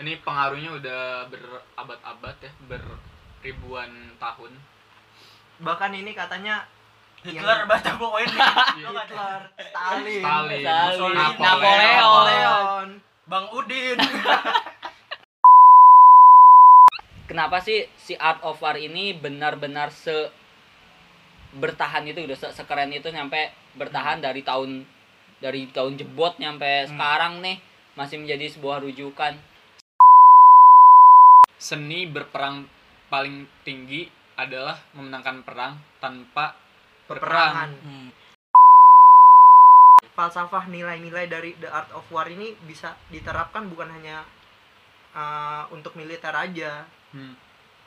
[0.00, 4.48] Ini pengaruhnya udah berabad-abad ya, beribuan tahun.
[5.60, 6.64] Bahkan ini katanya
[7.20, 8.38] Hitler baca buku ini
[8.80, 11.36] Hitler, Stalin, Stalin, Stalin, Napoleon.
[11.36, 12.00] Napoleon.
[12.00, 12.88] Napoleon.
[13.28, 13.98] Bang Udin
[17.28, 20.32] Kenapa sih si Art of War ini benar-benar se
[21.54, 24.82] bertahan itu udah se- sekeren itu nyampe bertahan dari tahun
[25.38, 27.62] dari tahun jebot nyampe sekarang nih
[27.94, 29.38] masih menjadi sebuah rujukan.
[31.60, 32.64] Seni berperang
[33.12, 36.56] paling tinggi adalah memenangkan perang tanpa
[37.04, 37.68] Peperangan.
[37.76, 38.08] berperang.
[40.10, 44.24] Falsafah nilai-nilai dari The Art of War ini bisa diterapkan bukan hanya
[45.12, 46.88] uh, untuk militer aja.
[47.12, 47.36] Hmm.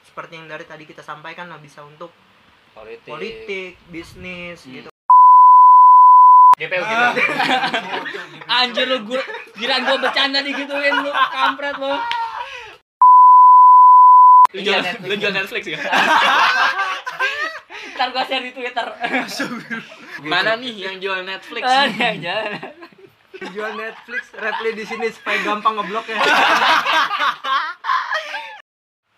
[0.05, 2.13] Seperti yang dari tadi kita sampaikan lah bisa untuk
[2.73, 3.09] Politik.
[3.09, 4.73] politik, bisnis Hmm.
[4.75, 4.89] gitu.
[6.53, 7.05] GPU gitu.
[8.61, 9.21] Anjir lu gua
[9.57, 11.97] kira gua bercanda digituin lu kampret lu.
[14.53, 15.03] Lu Iya, jual, Netflix.
[15.03, 15.79] lu jual Netflix ya?
[17.93, 18.87] Ntar gua share di Twitter.
[20.23, 21.63] Mana nih yang jual Netflix?
[21.63, 22.51] Ah, iya, jangan.
[23.49, 26.15] Jual Netflix, reply di sini supaya gampang ngeblok ya.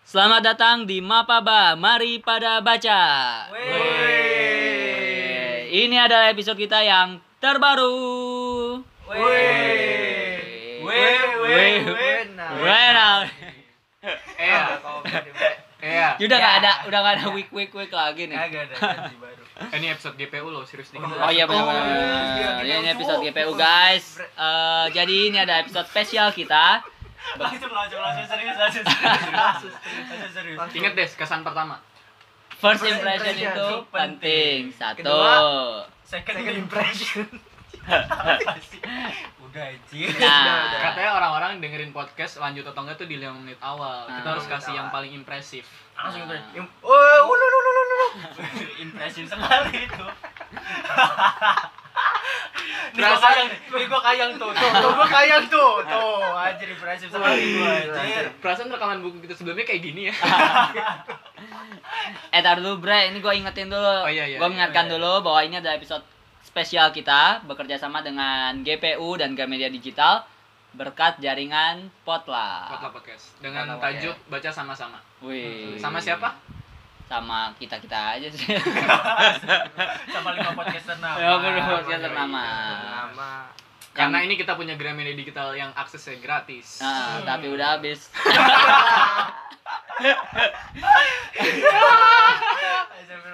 [0.02, 3.00] Selamat datang di Mapaba, mari pada baca.
[3.52, 5.68] Wey.
[5.68, 7.92] Ini adalah episode kita yang terbaru.
[9.04, 9.20] Wey.
[10.80, 11.72] Wey, wey, Wey.
[11.84, 12.16] wey.
[12.32, 13.28] Nah, Well,
[15.06, 16.08] Iya.
[16.18, 16.26] Iya.
[16.26, 18.36] udah nggak ada, udah nggak ada week week week lagi nih.
[18.36, 19.42] Kagak ada janji baru.
[19.56, 21.04] Ini episode GPU loh, serius dikit.
[21.04, 21.64] Oh iya benar.
[21.64, 22.64] Oh, iya, benar.
[22.64, 23.24] GPU Ini episode tuh.
[23.28, 24.06] GPU guys.
[24.20, 26.80] Eh, jadi ini ada episode spesial kita.
[27.36, 29.32] Langsung langsung langsung serius langsung serius.
[30.10, 30.58] Langsung serius.
[30.74, 31.82] Ingat deh kesan pertama.
[32.56, 33.52] First First impression impression.
[33.52, 34.60] itu penting.
[34.72, 34.96] Satu.
[35.04, 35.34] Kedua.
[36.06, 37.26] Second, Second impression.
[39.56, 39.58] Sih?
[39.58, 40.08] Udah anjir.
[40.20, 44.04] Nah, Katanya orang-orang dengerin podcast lanjut atau enggak tuh di 5 menit awal.
[44.04, 44.32] Kita Ah.
[44.32, 45.64] harus kasih yang paling impresif.
[45.94, 46.36] Langsung Nah.
[46.52, 46.92] Im- Oh,
[47.24, 48.06] ulu, ulu, ulu, ulu.
[48.78, 50.04] Impression sekali itu.
[52.88, 56.68] Nih gua Perasaan- kayang, nih gua kayang tuh, tuh, tuh gua kayang tuh, tuh, anjir
[56.70, 58.24] impression sekali gua anjir.
[58.38, 60.14] Perasaan rekaman buku kita sebelumnya kayak gini ya.
[62.28, 63.80] Eh tar dulu bre, ini gue ingetin dulu.
[64.02, 64.92] Oh, iya, iya, gue iya, mengingatkan iya.
[64.92, 66.04] dulu bahwa ini adalah episode
[66.56, 70.24] spesial kita bekerja sama dengan GPU dan Gramedia Digital
[70.72, 72.72] berkat jaringan Potla.
[72.72, 74.96] Potla podcast dengan Potla tajuk baca sama-sama.
[75.20, 75.76] Wih.
[75.76, 76.32] Sama siapa?
[77.12, 78.56] Sama kita kita aja sih.
[80.16, 81.20] Sama lima podcaster nama.
[81.20, 81.36] Ya,
[81.76, 82.44] podcaster nama.
[83.12, 83.32] Nama.
[83.96, 86.78] Karena ini kita punya Gramedia Digital yang aksesnya gratis.
[86.78, 88.12] Nah, tapi udah habis.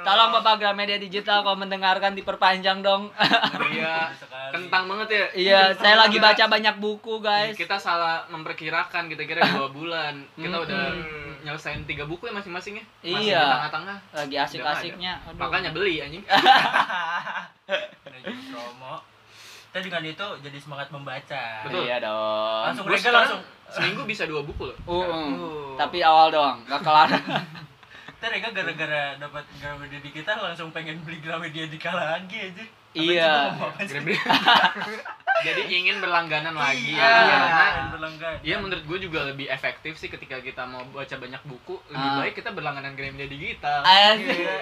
[0.02, 3.14] Tolong Bapak Gramedia Digital kalau mendengarkan diperpanjang dong.
[3.70, 4.10] Iya,
[4.54, 5.24] kentang banget ya.
[5.32, 7.54] iya, saya lagi baca banyak buku, guys.
[7.54, 10.26] Kita salah memperkirakan kita kira dua bulan.
[10.34, 10.64] Kita Hmm.
[10.66, 10.82] udah
[11.42, 12.84] nyelesain tiga buku ya masing-masing ya.
[13.00, 13.40] Masih Iya.
[13.40, 13.96] di tengah-tengah.
[14.12, 15.12] Lagi asik-asiknya.
[15.34, 16.22] Makanya beli anjing.
[18.50, 19.02] Promo.
[19.72, 21.44] Kita dengan itu jadi semangat membaca.
[21.64, 21.88] Betul.
[21.88, 22.62] Iya dong.
[22.68, 23.40] Langsung Gua langsung.
[23.66, 24.76] seminggu bisa dua buku loh.
[24.84, 25.28] Uh, uh.
[25.32, 25.72] Uh.
[25.80, 27.08] Tapi awal doang, gak kelar.
[28.22, 32.62] Kita gara-gara dapat Gramedia di kita langsung pengen beli Gramedia di kala lagi aja.
[32.62, 33.34] Apa Iya.
[35.42, 36.94] Jadi ingin berlangganan lagi.
[36.94, 38.38] Iya, Karena pengen berlangganan.
[38.44, 42.16] Iya menurut gue juga lebih efektif sih ketika kita mau baca banyak buku lebih Ah.
[42.20, 43.82] baik kita berlangganan Gramedia digital.
[43.82, 44.22] Asik.
[44.28, 44.54] Iya.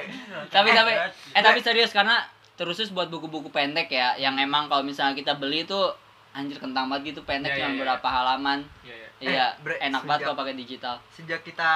[0.49, 1.37] tapi tapi Gratis.
[1.37, 2.16] eh tapi serius karena
[2.60, 5.97] terusus buat buku-buku pendek ya yang emang kalau misalnya kita beli tuh
[6.31, 7.81] anjir kentang banget gitu pendek Iya, cuma iya, iya.
[7.82, 8.59] berapa halaman.
[8.82, 9.09] Iya iya.
[9.19, 10.94] Eh, Iya, Bre, enak banget sejak- kalau pakai digital.
[11.10, 11.70] Sejak kita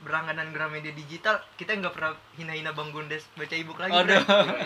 [0.00, 3.92] berlangganan Gramedia Digital, kita nggak pernah hina-hina Bang Gondes baca ebook lagi.
[3.94, 4.24] Aduh.
[4.24, 4.64] Bre.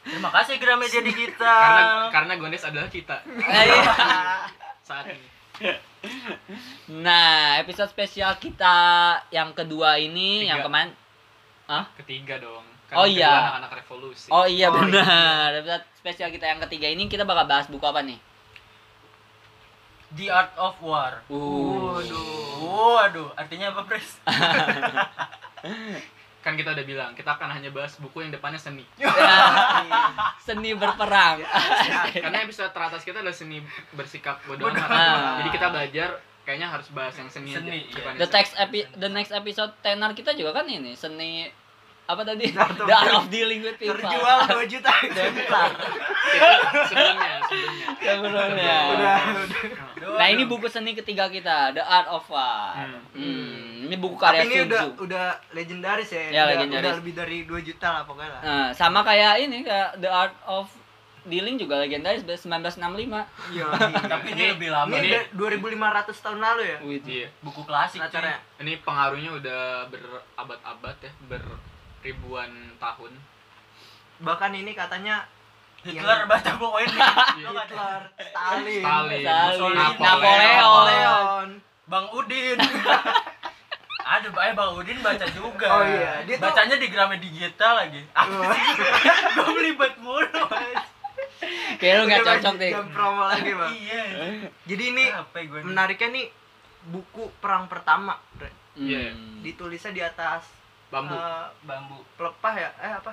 [0.00, 1.50] Terima kasih Gramedia di kita.
[1.52, 3.82] Karena karena Gondes adalah kita Eh, iya.
[4.80, 5.28] saat ini.
[6.96, 8.78] Nah, episode spesial kita
[9.28, 10.48] yang kedua ini Tiga.
[10.48, 10.90] yang kemarin
[11.98, 12.62] Ketiga dong.
[12.90, 13.32] Oh, kedua iya.
[13.52, 14.28] Anak-anak revolusi.
[14.28, 15.52] Oh iya Oh, benar.
[15.54, 18.16] Episode spesial kita yang ketiga ini kita bakal bahas buku apa nih?
[20.10, 21.20] The Art of War.
[21.28, 22.00] Uh.
[22.00, 22.24] Waduh.
[22.58, 24.16] Waduh, artinya apa, Pres?
[26.38, 28.86] Kan kita udah bilang kita akan hanya bahas buku yang depannya seni.
[30.40, 31.44] Seni berperang.
[32.08, 33.60] Karena episode teratas kita adalah seni
[33.92, 34.80] bersikap bodoh amat.
[34.80, 35.34] amat.
[35.36, 36.08] Jadi kita belajar
[36.42, 37.76] kayaknya harus bahas yang seni, Seni, aja.
[37.76, 37.92] iya.
[37.92, 38.36] depannya The seni.
[38.38, 41.44] next epi the next episode tenar kita juga kan ini seni
[42.08, 42.48] apa tadi?
[42.48, 44.00] The Art of The Art of Dealing with People.
[44.00, 44.92] Terjual 2 juta.
[45.04, 45.20] Itu
[46.88, 47.86] sebelumnya, sebelumnya.
[48.00, 48.76] Sebelumnya.
[48.88, 50.16] Udah, udah.
[50.16, 52.80] Nah ini buku seni ketiga kita, The Art of War.
[52.80, 52.96] Hmm.
[53.12, 53.84] Hmm.
[53.84, 56.20] Ini buku Tapi karya ini Sun udah udah legendaris ya.
[56.24, 56.80] Ya, udah, legendaris.
[56.82, 58.40] udah lebih dari 2 juta lah pokoknya lah.
[58.42, 60.72] Nah, sama kayak ini kayak The Art of
[61.28, 62.80] di link juga legendaris 1965
[63.52, 63.68] Iya.
[64.16, 65.12] Tapi ini lebih lama Ini nih.
[65.12, 65.28] da-
[66.08, 66.76] 2500 tahun lalu ya?
[66.80, 67.28] Wih, Iya.
[67.44, 68.00] Buku klasik.
[68.56, 69.60] Ini pengaruhnya udah
[69.92, 71.12] berabad-abad ya,
[72.00, 73.12] berribuan tahun.
[74.22, 75.26] Bahkan ini katanya
[75.82, 76.98] Hitler Yang- baca buku ini.
[76.98, 77.48] Iya.
[77.50, 80.58] Hitler, Stalin, Stalin, Stalin, Napoleon.
[80.58, 81.48] Napoleon.
[81.88, 82.58] Bang Udin.
[84.18, 85.68] Aduh, eh Bang Udin baca juga.
[85.68, 88.00] Oh iya, dia tuh- Bacanya di Gramedia lagi.
[88.56, 88.64] Sih?
[89.36, 90.42] Gue mulu.
[91.78, 93.70] kayak lu Udah cocok deh Jam promo lagi, Bang.
[93.70, 94.02] Iya.
[94.66, 95.04] Jadi ini
[95.62, 96.26] menariknya nih
[96.88, 98.16] buku perang pertama.
[98.74, 99.12] Iya.
[99.14, 99.44] Hmm.
[99.44, 100.57] Ditulisnya di atas
[100.88, 101.12] Bambu.
[101.12, 101.98] eh, bambu.
[102.14, 102.70] pelepah ya?
[102.78, 103.12] Eh apa?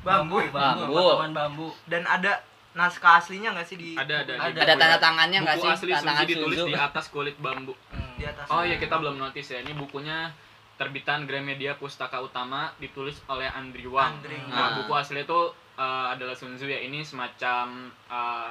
[0.00, 0.40] Bambu.
[0.42, 1.32] Bambu, bambu, Bambu.
[1.32, 1.68] bambu.
[1.84, 2.40] Dan ada
[2.72, 4.50] naskah aslinya nggak sih di ada ada Ada.
[4.50, 4.98] ada buku tanda ya.
[4.98, 8.14] tangannya nggak buku sih asli tanda tangan ditulis Sunzu di atas kulit bambu Hmm.
[8.16, 8.46] di atas?
[8.48, 10.34] oh iya kita belum notice ya ini bukunya
[10.74, 14.82] terbitan Gramedia Pustaka Utama ditulis oleh Andri Wang Andri nah Wang.
[14.82, 15.40] buku asli itu
[15.76, 17.64] uh, adalah Sun Tzu ya ini semacam
[18.04, 18.50] uh,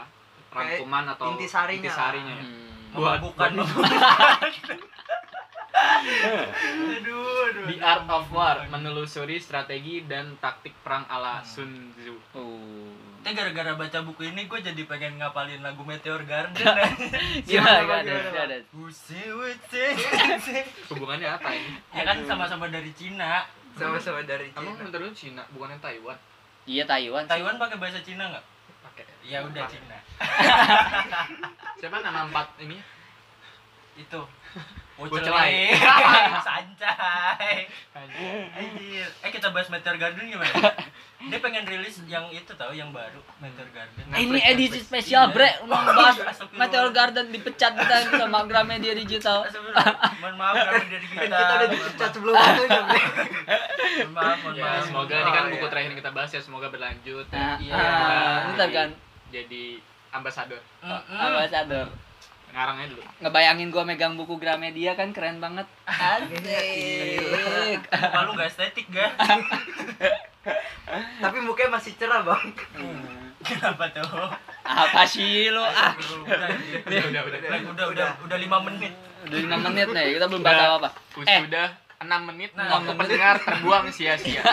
[0.49, 1.83] rangkuman atau intisarinya.
[1.83, 2.45] intisarinya ya.
[2.45, 2.95] Hmm.
[2.95, 3.51] Buat- Bukan.
[5.73, 6.49] buat-
[6.93, 7.65] aduh, aduh.
[7.65, 12.93] The Art of War menelusuri strategi dan taktik perang ala Sun Tzu Oh.
[13.19, 16.59] Tapi gara-gara baca buku ini gue jadi pengen ngapalin lagu Meteor Garden.
[17.47, 19.15] Gimana Gimana, usi.
[20.85, 23.47] hubungannya apa ini Ya kan sama-sama dari Cina.
[23.73, 24.83] Sama-sama dari emang Cina.
[24.85, 26.19] menurut Cina bukannya Taiwan
[26.63, 27.23] Iya Taiwan.
[27.25, 28.45] Taiwan pakai bahasa Cina nggak?
[28.83, 29.65] pakai Ya udah.
[29.65, 29.97] Cina.
[31.75, 32.75] siapa nama empat ini
[33.95, 34.19] Itu.
[34.93, 35.73] Wucelai.
[36.47, 37.65] Sancai.
[38.53, 39.09] Anjir.
[39.19, 40.53] Eh kita bahas Meteor Garden gimana?
[41.23, 44.03] Dia pengen rilis yang itu tahu yang baru Meteor Garden.
[44.07, 44.85] Eh, ini Netflix, edisi Netflix.
[44.85, 45.33] spesial Iya.
[45.33, 46.59] bre membahas Astagfirullah.
[46.61, 49.39] Meteor Garden dipecat kita sama Gramedia Digital.
[50.19, 51.25] Mohon maaf kami dari kita.
[51.33, 53.01] Udah dipecat sebelum waktunya, Bre.
[53.01, 54.83] Mohon maaf, mohon ya maaf.
[54.85, 55.51] semoga Oh, ini kan iya.
[55.51, 57.39] buku terakhir yang kita bahas ya semoga berlanjut ya.
[57.39, 57.73] Nah, Iya.
[57.75, 58.89] ah, bentar kan
[59.29, 59.63] jadi
[60.11, 60.61] ambasador
[61.09, 61.87] ambasador.
[62.53, 65.65] Ngarangnya dulu Ngebayangin gua megang buku Gramedia kan keren banget.
[65.83, 67.81] Asik.
[67.81, 69.11] Muka lu gak estetik gak?
[71.19, 72.53] Tapi mukanya masih cerah, Bang.
[73.41, 74.05] Kenapa tuh?
[74.61, 75.59] Apa sih lu?
[75.59, 76.47] Ah, Udah,
[76.85, 78.93] udah udah udah udah, udah, udah, udah lima menit.
[79.23, 80.67] udah 5 menit nih, kita belum bahas Udah.
[80.69, 80.89] apa-apa.
[81.23, 81.67] Eh, sudah
[81.97, 82.99] enam menit Nah, waktu enam menit.
[83.07, 84.43] pendengar terbuang sia-sia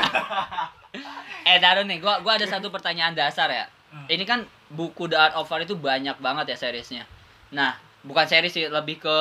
[1.42, 3.64] eh Daru nih, gua gua ada satu pertanyaan dasar ya.
[3.90, 4.06] Hmm.
[4.06, 7.04] Ini kan buku The Art of War itu banyak banget ya seriesnya.
[7.50, 7.74] Nah,
[8.06, 9.18] bukan series sih, lebih ke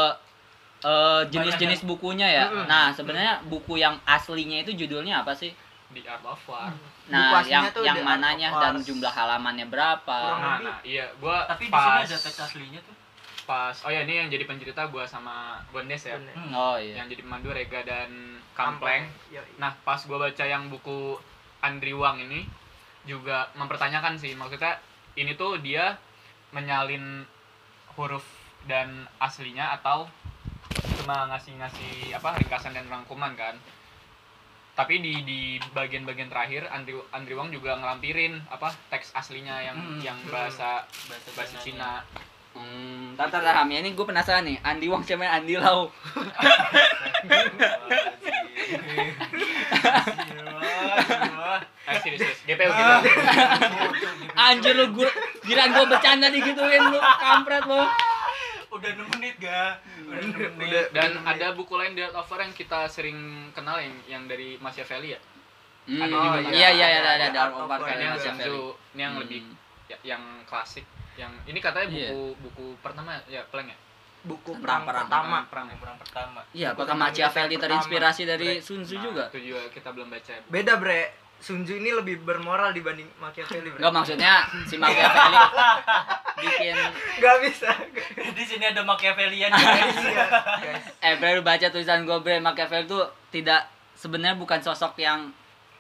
[0.85, 2.45] eh, jenis-jenis bukunya ya.
[2.51, 2.65] Mm-mm.
[2.67, 5.51] Nah, sebenarnya buku yang aslinya itu judulnya apa sih?
[5.89, 9.65] di Art of War Buku Nah, aslinya yang tuh yang The mananya dan jumlah halamannya
[9.65, 10.17] berapa?
[10.21, 10.69] Kurang nah, lebih.
[10.69, 12.95] nah iya gua Tapi di pas sini ada teks aslinya tuh.
[13.49, 16.21] pas oh ya ini yang jadi pencerita gua sama Gondes ya.
[16.21, 16.53] Hmm.
[16.53, 17.01] Oh iya.
[17.01, 19.57] yang jadi pemandu Rega dan Kampleng Yoi.
[19.57, 21.17] Nah, pas gua baca yang buku
[21.65, 22.45] Andri Wang ini
[23.09, 24.77] juga mempertanyakan sih, maksudnya
[25.17, 25.97] ini tuh dia
[26.53, 27.25] menyalin
[27.97, 28.21] huruf
[28.65, 30.09] dan aslinya atau
[30.99, 33.55] cuma ngasih-ngasih apa ringkasan dan rangkuman kan.
[34.75, 35.39] Tapi di di
[35.75, 39.99] bagian-bagian terakhir Andri Andri Wang juga ngelampirin apa teks aslinya yang Hmm.
[39.99, 41.57] yang bahasa Bahasa bahasa.
[41.59, 42.03] Cina.
[42.49, 43.69] Hmm, tar tar tar, Ham.
[43.69, 44.57] ya ini gue penasaran nih.
[44.65, 45.91] Andi Wang siapa yang Andi Lau?
[51.89, 51.95] Eh.
[52.45, 52.93] GPU gitu.
[54.45, 54.85] Anjir lu
[55.41, 57.81] kirain gua bercanda digituin lu, kampret lu.
[58.69, 59.81] Udah 6 menit ga?
[60.05, 60.69] Udah 6 menit.
[60.69, 60.83] Udah.
[60.93, 63.17] Dan ada buku lain of War yang kita sering
[63.51, 65.19] kenal yang yang dari Machiavelli ya.
[65.89, 68.53] Hmm, Ada oh, juga, iya iya ada- ada ada ada War Ini yang
[68.93, 69.41] yang lebih
[69.87, 72.09] ya- yang klasik yang ini katanya Iya.
[72.09, 73.77] buku buku pertama ya Pleng ya
[74.19, 75.07] Buku perang, perang.
[75.07, 75.37] pertama.
[75.47, 76.39] perang Yang perang pertama.
[76.51, 78.59] Iya, apakah Machiavelli terinspirasi dari.
[78.59, 79.23] Sun Tzu Nah, juga?
[79.31, 80.43] itu juga kita belum baca ya.
[80.45, 81.03] Beda, Bre.
[81.39, 83.71] Sun Tzu ini lebih bermoral dibanding Machiavelli.
[83.71, 84.33] Enggak maksudnya
[84.65, 85.37] si Machiavelli
[86.37, 86.75] bikin
[87.15, 87.69] Nggak bisa.
[88.29, 89.95] Di sini ada Machiavellian guys.
[89.97, 90.25] Iya,
[90.59, 90.83] guys.
[90.99, 95.31] eh Bre lu baca tulisan gue Bre Machiavelli tuh tidak sebenarnya bukan sosok yang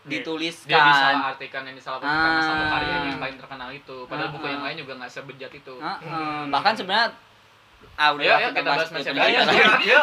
[0.01, 0.79] Dia dituliskan.
[0.79, 2.39] disalah artikan yang disalah karena Ah.
[2.41, 3.97] satu karyanya yang paling terkenal itu.
[4.05, 4.65] Padahal Ah, buku yang ah.
[4.65, 5.75] lain juga nggak sebejat itu.
[5.75, 7.07] Heeh, bahkan sebenarnya
[7.95, 9.19] ah udah ayo, kita bahas penjelasan.
[9.21, 9.99] Ayo, ayo.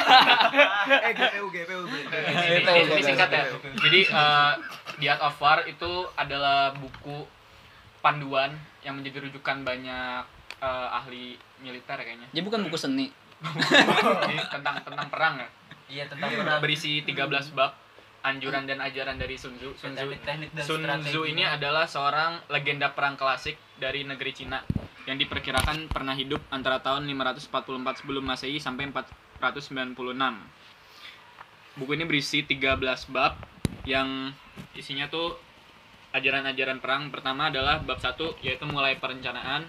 [0.99, 3.45] Eh, GPU, GPU, ini singkat ya.
[3.75, 4.53] Jadi eh,
[4.97, 7.29] The Art of War itu adalah buku
[8.01, 10.23] panduan yang menjadi rujukan banyak
[10.63, 12.29] eh, ahli militer kayaknya.
[12.33, 13.11] Dia bukan buku seni.
[13.43, 15.49] Jadi tentang tentang perang ya.
[15.87, 16.59] Iya tentang perang.
[16.65, 17.77] berisi 13 bab
[18.27, 19.71] anjuran dan ajaran dari Sun Tzu.
[19.79, 20.11] Sun Tzu,
[20.67, 20.83] Sun.
[20.83, 24.59] Tzu ini adalah seorang legenda perang klasik dari negeri Cina
[25.07, 29.95] yang diperkirakan pernah hidup antara tahun 544 sebelum Masehi sampai 496.
[31.77, 33.39] Buku ini berisi 13 bab
[33.87, 34.35] yang
[34.75, 35.39] isinya tuh
[36.13, 37.09] ajaran-ajaran perang.
[37.15, 39.65] Pertama adalah bab 1 yaitu mulai perencanaan.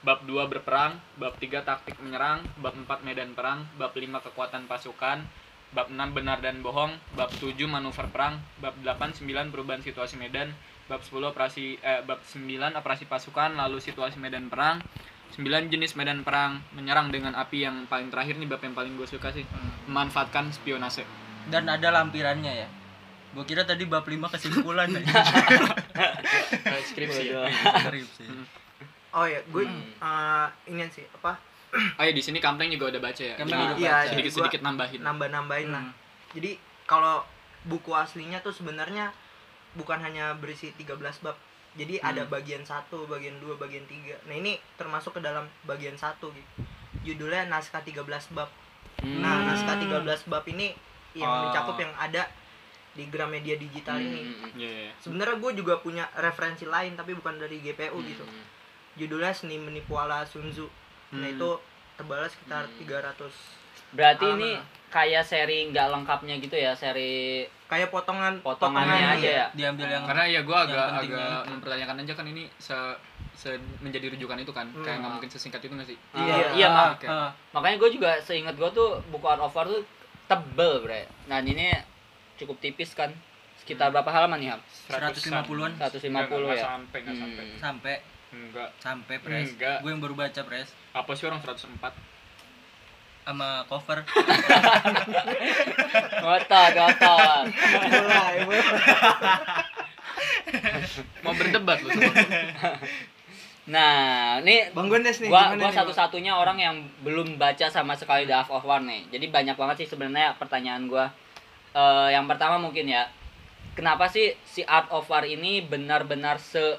[0.00, 5.28] Bab 2 berperang bab 3 taktik menyerang bab 4 medan perang bab 5 kekuatan pasukan
[5.76, 10.56] bab 6 benar dan bohong bab 7 manuver perang bab 8 9 perubahan situasi medan
[10.88, 12.48] bab 10 operasi eh, bab 9
[12.80, 14.80] operasi pasukan lalu situasi medan perang
[15.36, 19.06] 9 jenis medan perang menyerang dengan api yang paling terakhir nih bab yang paling gue
[19.06, 19.46] suka sih
[19.86, 21.06] memanfaatkan spionase.
[21.46, 22.68] Dan ada lampirannya ya.
[23.30, 25.12] Gua kira tadi bab 5 kesimpulan aja.
[26.82, 27.46] Skripsi ya.
[27.84, 28.24] Skripsi.
[29.10, 29.90] oh ya gue Hmm.
[29.98, 31.34] eh, ini sih apa
[31.98, 33.34] Oh ya di sini Kampleng juga udah baca ya.
[33.34, 34.08] Kampleng udah Iya, baca.
[34.08, 35.00] sedikit sedikit nambahin.
[35.00, 35.94] nambah nambahin lah Hmm.
[36.30, 37.26] jadi kalau
[37.64, 39.10] buku aslinya tuh sebenarnya
[39.72, 41.34] bukan hanya berisi 13 bab
[41.74, 42.08] jadi Hmm.
[42.08, 46.62] ada bagian satu bagian dua bagian tiga nah ini termasuk ke dalam bagian satu gitu
[47.04, 48.46] judulnya naskah 13 bab
[48.98, 49.18] Hmm.
[49.18, 50.70] nah naskah 13 bab ini
[51.12, 51.38] yang Oh.
[51.44, 52.30] mencakup yang ada
[52.92, 54.50] di Gramedia digital ini Hmm.
[54.52, 54.92] Iya, iya.
[54.98, 58.44] sebenarnya gue juga punya referensi lain tapi bukan dari GPU gitu Hmm.
[58.94, 60.66] judulnya seni menipu ala Sun Tzu
[61.12, 61.32] nah Hmm.
[61.32, 61.48] itu
[61.94, 62.76] tebalnya sekitar Hmm.
[62.76, 63.30] 300
[63.90, 64.54] Berarti ini
[64.88, 69.34] kayak seri nggak lengkapnya gitu ya, seri kayak potongan potongannya aja iya.
[69.36, 69.46] ya.
[69.52, 71.06] Diambil yang Karena ya gue agak agak
[71.40, 71.50] itu.
[71.50, 72.74] mempertanyakan aja kan ini se,
[73.32, 74.82] se menjadi rujukan itu kan Hmm.
[74.84, 75.98] kayak nggak mungkin sesingkat itu nggak sih?
[76.12, 76.34] Ah, Iya.
[76.52, 77.02] iya, Ah, Mak.
[77.04, 77.30] Ah.
[77.52, 79.82] Makanya gue juga seingat gue tuh buku Art of War tuh
[80.24, 81.02] tebel, bre.
[81.26, 81.74] Nah ini
[82.40, 83.08] cukup tipis kan.
[83.56, 84.60] Sekitar berapa halaman nih, Ham?
[84.88, 85.70] 150-an.
[85.76, 86.64] 150 Nggak, ya.
[86.66, 87.22] sampai nggak Hmm.
[87.22, 87.94] sampai sampai
[88.30, 89.48] enggak sampai pres.
[89.52, 89.76] Enggak.
[89.80, 91.92] Gue yang baru baca pres apa sih orang 104
[93.20, 93.98] sama cover.
[96.20, 97.44] Ngotot, ngotot.
[97.86, 98.36] mulai
[101.22, 102.12] mau berdebat lu gua.
[103.66, 108.34] Nah, ini Bang Gondes nih gua gua satu-satunya orang yang belum baca sama sekali The
[108.34, 109.06] Half of War nih.
[109.10, 111.10] Jadi banyak banget sih sebenarnya pertanyaan gua.
[111.72, 113.06] Eh, yang pertama mungkin ya,
[113.72, 116.78] kenapa sih si Art of War ini benar-benar se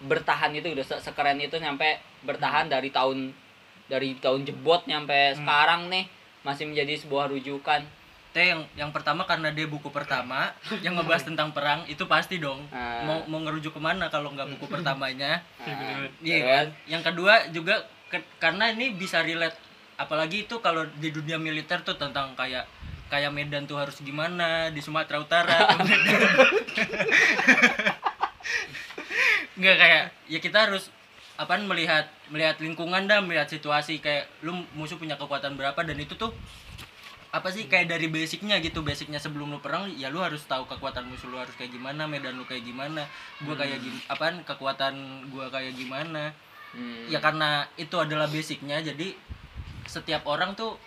[0.00, 1.86] bertahan itu udah se sekeren itu nyampe
[2.22, 3.36] bertahan dari tahun
[3.84, 5.36] dari tahun jebot nyampe Hmm.
[5.38, 6.04] sekarang nih
[6.40, 7.84] masih menjadi sebuah rujukan.
[8.30, 12.64] Teh yang yang pertama karena dia buku pertama yang ngebahas tentang perang itu pasti dong.
[12.70, 13.02] Ah.
[13.02, 15.42] Mau mau ngerujuk ke mana kalau nggak buku pertamanya?
[15.60, 16.66] Nah, Iya kan?
[16.88, 17.74] Yang kedua juga
[18.08, 19.58] ke- karena ini bisa relate
[19.94, 22.64] apalagi itu kalau di dunia militer tuh tentang kayak
[23.10, 24.70] kayak Medan tuh harus gimana?
[24.70, 25.58] Di Sumatera Utara
[29.60, 30.88] nggak kayak ya kita harus
[31.36, 33.98] apaan melihat melihat lingkungan dah melihat situasi.
[34.00, 35.76] Kayak lu musuh punya kekuatan berapa?
[35.82, 36.32] Dan itu tuh
[37.30, 38.80] apa sih kayak dari basicnya gitu.
[38.86, 42.38] Basicnya sebelum lu perang ya lu harus tahu kekuatan musuh lu harus kayak gimana medan
[42.38, 43.04] lu kayak gimana
[43.42, 46.32] gua kayak gim apaan kekuatan gua kayak gimana.
[46.70, 47.10] Hmm.
[47.10, 49.10] ya karena itu adalah basicnya jadi
[49.90, 50.78] setiap orang tuh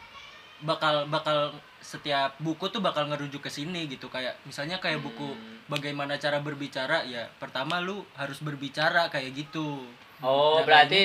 [0.63, 1.51] bakal bakal
[1.84, 5.68] setiap buku tuh bakal ngerujuk ke sini gitu kayak misalnya kayak buku Hmm.
[5.70, 9.84] bagaimana cara berbicara ya pertama lu harus berbicara kayak gitu
[10.20, 11.02] Oh, Yang berarti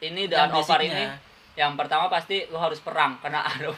[0.00, 1.04] ini of War ini
[1.52, 3.68] yang pertama pasti lu harus perang karena ada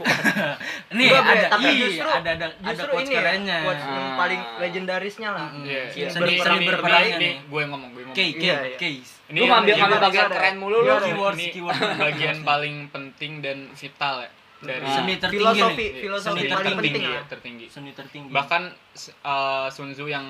[0.92, 3.96] ini ada tapi iya, justru ada ada ada justru quotes ini ya kerennya quotes yang
[4.04, 4.14] Ah.
[4.14, 5.64] paling legendarisnya lah Mm-mm.
[5.66, 8.14] Iya, Seni ini- berperang- ini- gue yang ngomong, gue yang ngomong.
[8.14, 8.76] case Iya, case iya.
[8.78, 10.34] case Ini lu ngambil ngambil bagian ada.
[10.36, 10.92] keren mulu Iya, lu.
[10.92, 11.06] ada.
[11.08, 11.80] Keywords, ini keywords.
[12.06, 14.30] bagian paling penting dan vital ya
[14.62, 14.94] dari Nah.
[14.94, 16.00] seni tertinggi filosofi nih.
[16.00, 17.66] filosofi Seni paling tertinggi, penting ya, lah tertinggi.
[17.66, 18.30] Seni tertinggi.
[18.30, 20.26] Bahkan s- eh, Sun Tzu yang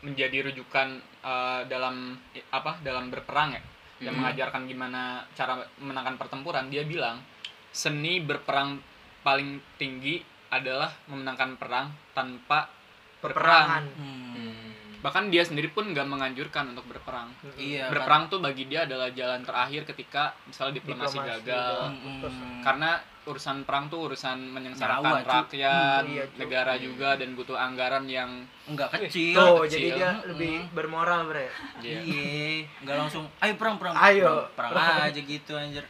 [0.00, 0.88] menjadi rujukan
[1.22, 2.18] eh, dalam
[2.50, 3.62] apa dalam berperang ya
[4.00, 4.26] yang Hmm.
[4.26, 7.22] mengajarkan gimana cara memenangkan pertempuran dia bilang
[7.70, 8.82] seni berperang
[9.20, 10.18] paling tinggi
[10.48, 12.66] adalah memenangkan perang tanpa
[13.16, 13.86] peperangan.
[13.86, 14.34] Berperang Hmm.
[14.34, 14.70] Hmm.
[14.98, 17.30] bahkan dia sendiri pun nggak menganjurkan untuk berperang.
[17.56, 21.74] Iya berperang tuh bagi dia adalah jalan terakhir ketika misalnya diplomasi, Diplomasi gagal.
[21.80, 22.62] kan- Mm-mm.
[22.62, 22.90] karena
[23.24, 25.46] urusan perang tuh urusan menyengsarakan Nyawa, rakyat
[26.02, 26.36] Hmm, iya, cu.
[26.38, 28.30] negara juga dan butuh anggaran yang
[28.64, 29.72] enggak kecil tuh kecil.
[29.72, 30.28] jadi dia Mm-mm.
[30.28, 31.46] lebih bermoral bre
[31.78, 33.94] ya, Iya, nggak langsung ayo perang perang.
[33.94, 34.50] Ayo.
[34.50, 35.86] perang, perang aja gitu anjir.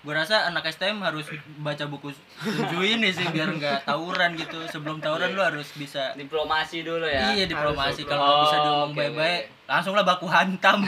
[0.00, 1.24] Gue rasa anak STM harus
[1.58, 4.60] baca buku Sunju ini sih biar nggak tawuran gitu.
[4.66, 7.28] Sebelum tawuran lu harus bisa Diplomasi dulu ya.
[7.30, 9.64] Iya diplomasi kalau bisa Oh, diomong oke, baik-baik, oke.
[9.64, 10.84] langsung lah baku hantam.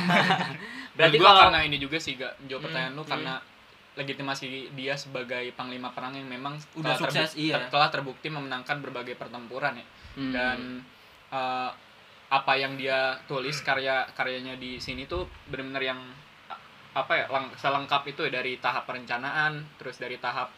[0.97, 3.13] Berarti gua kalau- karena ini juga sih gak jawab Hmm, pertanyaan lu hmm.
[3.97, 7.55] Legitimasi dia sebagai panglima perang yang memang Udah telah sukses, terbu- iya.
[7.59, 10.33] ter- telah terbukti memenangkan berbagai pertempuran ya Hmm.
[10.33, 10.59] dan
[11.29, 11.71] eh,
[12.29, 16.01] apa yang dia tulis karya karyanya di sini tuh benar-benar yang
[16.93, 20.49] apa ya lang- selengkap itu ya dari tahap perencanaan terus dari tahap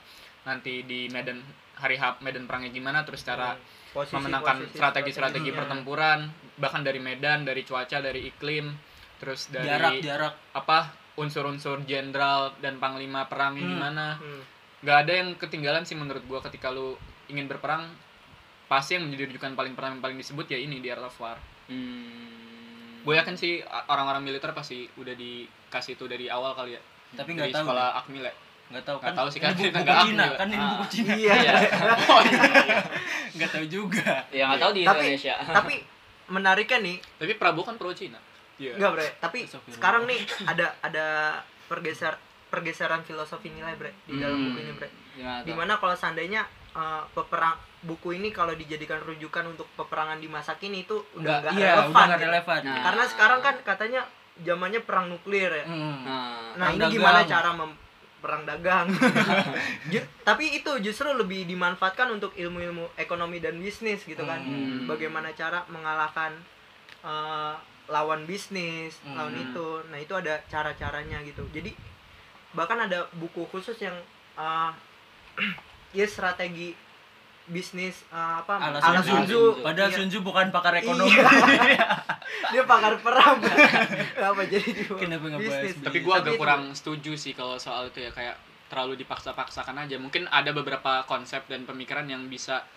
[0.45, 1.43] nanti di medan
[1.75, 5.13] hari H medan perangnya gimana terus cara Posisi- memenangkan strategi-strategi
[5.51, 5.59] strateginya.
[5.59, 6.19] pertempuran
[6.57, 8.71] bahkan dari medan dari cuaca dari iklim
[9.19, 10.33] terus dari jarak jarak.
[10.53, 10.79] apa
[11.19, 13.73] unsur-unsur jenderal dan panglima perangnya Hmm.
[13.73, 14.43] gimana Hmm.
[14.79, 16.95] nggak ada yang ketinggalan sih menurut gua ketika lu
[17.27, 17.91] ingin berperang
[18.65, 21.35] pasti yang menjadi rujukan paling pertama yang paling disebut ya ini di Art of War
[21.67, 23.01] Hmm.
[23.01, 26.83] gue yakin sih orang-orang militer pasti udah dikasih itu dari awal kali ya
[27.15, 28.35] tapi nggak tahu sekolah akmil ya
[28.69, 30.37] nggak tahu kan tahu sih, kan buku, nggak Cina juga.
[30.37, 30.69] kan ini Ah.
[30.71, 31.53] buku Cina iya Iya.
[32.05, 32.43] oh iya
[33.33, 35.75] nggak tahu juga ya nggak tahu di Tapi- Indonesia tapi
[36.29, 38.21] menariknya nih tapi Prabowo kan pro Cina
[38.59, 41.07] iya enggak bre tapi Filosofi sekarang nih ada ada
[41.65, 42.15] pergeser
[42.49, 44.47] pergeseran filosofi nilai bre di dalam Hmm.
[44.49, 45.45] buku ini bre tuh?
[45.45, 50.55] di mana kalau seandainya uh, peperang buku ini kalau dijadikan rujukan untuk peperangan di masa
[50.55, 52.29] kini itu udah nggak iya relevan udah nggak gitu.
[52.29, 52.83] relevan Nah.
[52.83, 54.01] karena sekarang kan katanya
[54.39, 56.03] zamannya perang nuklir ya Hmm.
[56.03, 56.93] Nah, nah ini dagang.
[56.93, 57.79] gimana cara mem-
[58.19, 58.87] perang dagang
[60.25, 64.87] tapi itu justru lebih dimanfaatkan untuk ilmu-ilmu ekonomi dan bisnis gitu kan Hmm.
[64.87, 66.35] bagaimana cara mengalahkan
[67.01, 67.55] uh,
[67.89, 69.15] lawan bisnis Hmm.
[69.15, 71.73] lawan itu nah itu ada cara-caranya gitu jadi
[72.51, 73.97] bahkan ada buku khusus yang
[74.35, 74.73] uh,
[75.93, 76.77] ya strategi
[77.47, 79.33] bisnis uh, apa Ala ala Sun Sun Tzu.
[79.33, 79.97] Tzu padahal Iya.
[79.97, 81.89] Sun Tzu bukan pakar ekonomi Iya.
[82.53, 83.41] dia pakar perang
[84.29, 86.05] apa jadi di Kenapa bisnis tapi Iya.
[86.05, 88.37] gue Tapi agak itu- kurang setuju sih kalau soal itu ya kayak
[88.69, 92.69] terlalu dipaksa-paksakan aja mungkin ada beberapa konsep dan pemikiran yang bisa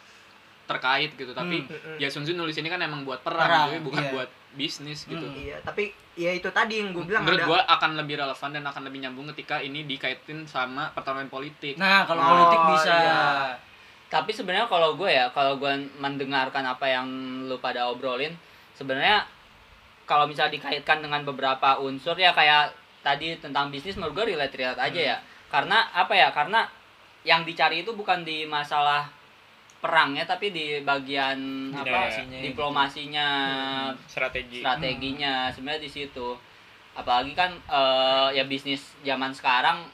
[0.64, 2.00] terkait gitu tapi Mm-mm.
[2.00, 4.12] ya Sun Tzu nulis ini kan emang buat perang, Perang, tapi bukan iya.
[4.14, 5.24] buat bisnis gitu.
[5.24, 5.36] Mm.
[5.38, 8.64] iya tapi ya itu tadi yang gue bilang menurut ada gue akan lebih relevan dan
[8.68, 11.80] akan lebih nyambung ketika ini dikaitin sama pertarungan politik.
[11.80, 12.92] Nah kalau Oh, politik bisa.
[12.92, 13.22] iya.
[14.12, 17.08] tapi sebenarnya kalau gue ya kalau gue mendengarkan apa yang
[17.48, 18.36] lu pada obrolin
[18.76, 19.24] sebenarnya
[20.04, 24.82] kalau misalnya dikaitkan dengan beberapa unsur ya kayak tadi tentang bisnis menurut gue relate relate
[24.84, 25.18] aja ya.
[25.48, 26.28] Karena apa ya?
[26.36, 26.68] Karena
[27.24, 29.08] yang dicari itu bukan di masalah
[29.82, 31.38] perangnya tapi di bagian
[31.72, 32.46] apa Diplomasinya gitu.
[32.48, 33.28] diplomasinya
[34.06, 36.28] strategi strateginya sebenarnya di situ
[36.94, 39.90] apalagi kan eh, ya bisnis zaman sekarang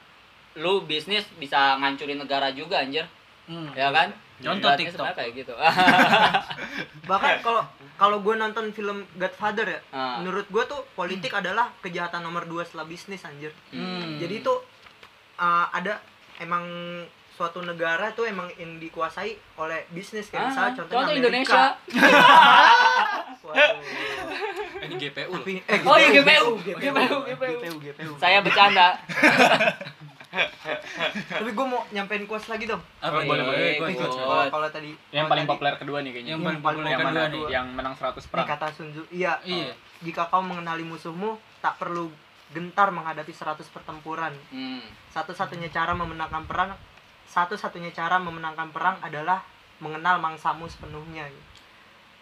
[0.56, 3.08] lu bisnis bisa ngancurin negara juga anjir
[3.44, 3.72] Hmm.
[3.72, 5.06] ya kan Contoh Ibaratnya TikTok.
[5.16, 5.54] kayak gitu
[7.08, 7.64] bahkan kalau
[7.96, 10.20] kalau gue nonton film Godfather ya Ah.
[10.20, 14.20] menurut gue tuh politik adalah kejahatan nomor dua setelah bisnis anjir Hmm.
[14.20, 14.52] jadi itu
[15.34, 15.96] uh, ada
[16.36, 16.60] emang
[17.38, 21.22] suatu negara tuh emang yang dikuasai oleh bisnis kayak Ah, misalnya contohnya contoh Amerika.
[21.22, 21.62] Indonesia
[23.48, 23.70] Waduh.
[24.78, 25.32] Ini GPU.
[25.32, 26.46] Tapi, eh, Oh, iya, GPU.
[26.58, 28.10] GPU, GPU, GPU, GPU.
[28.18, 28.98] saya bercanda
[31.08, 32.82] Tapi gue mau nyampein quotes lagi dong.
[33.00, 33.80] apa Boleh, boleh.
[33.80, 34.48] Eh.
[34.50, 37.14] Kalau tadi yang paling populer kedua nih kayaknya yang Yang paling paling populer yang kedua
[37.16, 39.32] mana nih yang menang 100 Nih perang kata Sun Tzu, iya.
[39.42, 42.10] iya Jika kau mengenali musuhmu, tak perlu
[42.48, 44.32] gentar menghadapi 100 pertempuran.
[44.48, 44.80] hmm.
[45.10, 46.70] Satu-satunya cara memenangkan perang,
[47.28, 49.44] satu-satunya cara memenangkan perang adalah
[49.78, 51.28] mengenal mangsamu sepenuhnya.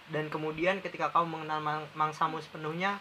[0.07, 2.95] Dan kemudian ketika kau mengenal mang- mangsamu sepenuhnya,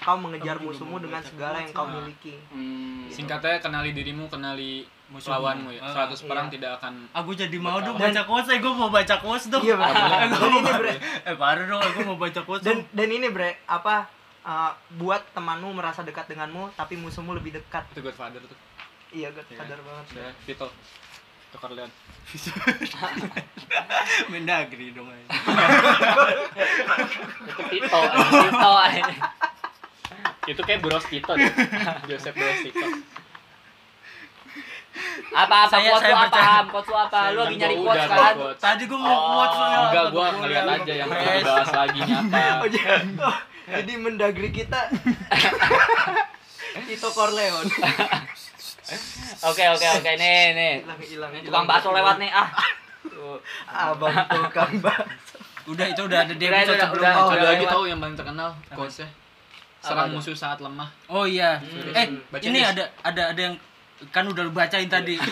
[0.00, 2.34] kau mengejar juga musuhmu dengan segala yang kau miliki.
[2.50, 3.06] Hmm.
[3.08, 5.30] singkatnya kenali dirimu kenali Musuhmu.
[5.32, 6.54] lawanmu ya Ah, 100 perang iya.
[6.54, 9.74] tidak akan aku jadi mau dong baca quotes gue mau baca quotes dong Iya.
[9.74, 10.92] Eh, mau ini, Bre.
[11.24, 12.86] eh baru dong aku mau baca quotes Dan dong.
[12.92, 14.06] dan ini bre, apa
[14.42, 17.82] uh, buat temanmu merasa dekat denganmu, tapi musuhmu lebih dekat.
[17.88, 18.58] itu Godfather tuh
[19.10, 19.42] Iya, Iya.
[19.56, 20.06] sadar banget.
[20.44, 20.66] Vito
[21.50, 21.90] tukar lihat
[24.28, 25.24] Mendagri dong aja.
[27.66, 29.18] itu Tito anjing, Tito anjing.
[30.46, 31.48] itu kayak Bros Tito deh
[32.06, 32.86] Joseph Bros Tito
[35.32, 36.40] apa apa Saya- quotes saya lu apa.
[36.40, 36.64] Ham?
[36.68, 38.60] quotes lu apa lu lagi Gua nyari quotes gua kan quotes.
[38.60, 41.20] Tadi gue mau Oh, quotes soalnya enggak apa gua ngeliat gua aja yang liat.
[41.20, 42.88] mau dibahas lagi nih apa Oh, jadi,
[43.20, 43.36] oh,
[43.70, 44.80] jadi mendagri kita
[46.90, 47.72] itu Corleone.
[49.46, 50.72] Oke oke oke nih nih
[51.46, 52.48] tukang bakso lewat nih ah.
[53.90, 55.38] Abang tukang bakso.
[55.70, 57.12] Udah itu udah ada di Udah, udah, sebelumnya.
[57.14, 57.22] udah.
[57.22, 59.08] Oh, ada udah lagi tahu yang paling terkenal quotesnya
[59.80, 61.56] serang musuh saat lemah Oh iya.
[61.56, 61.96] Hmm.
[61.96, 62.06] Eh,
[62.44, 63.56] ini ada ada ada yang
[64.12, 65.16] kan udah lu bacain tadi.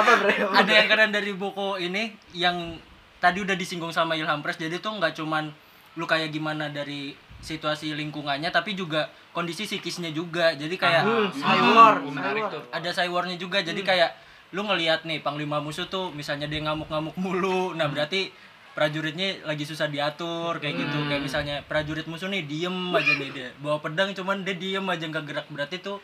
[0.00, 0.36] Apa bre?
[0.36, 2.76] Ada yang keren dari buku ini yang
[3.20, 4.60] tadi udah disinggung sama Ilham Pres.
[4.60, 5.48] Jadi tuh nggak cuman
[5.96, 10.52] lu kayak gimana dari situasi lingkungannya tapi juga kondisi psikisnya juga.
[10.52, 13.60] Jadi kayak Hmm, Ah, Cywar, hmm, ada cywarnya juga.
[13.60, 13.68] Hmm.
[13.68, 14.10] Jadi kayak
[14.50, 17.72] lu ngelihat nih panglima musuh tuh misalnya dia ngamuk-ngamuk mulu.
[17.72, 17.94] Nah, Hmm.
[17.94, 18.30] berarti
[18.70, 20.96] prajuritnya lagi susah diatur kayak gitu.
[20.96, 21.08] Hmm.
[21.08, 23.48] Kayak misalnya prajurit musuh nih diem aja nih dia.
[23.58, 25.46] Bawa pedang cuman dia diem aja nggak gerak.
[25.48, 25.98] Berarti tuh